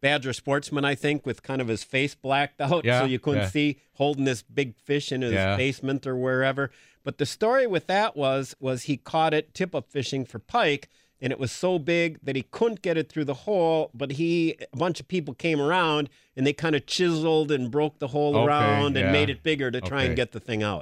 [0.00, 3.42] Badger Sportsman, I think, with kind of his face blacked out, Yeah, so you couldn't
[3.42, 3.48] yeah.
[3.50, 5.56] see holding this big fish in his Yeah.
[5.56, 6.70] basement or wherever.
[7.04, 10.88] But the story with that was was he caught it tip up fishing for pike
[11.22, 13.90] and it was so big that he couldn't get it through the hole.
[13.92, 17.98] But he, a bunch of people came around and they kind of chiseled and broke
[17.98, 20.06] the hole Okay, around and made it bigger to try Okay.
[20.08, 20.78] and get the thing out.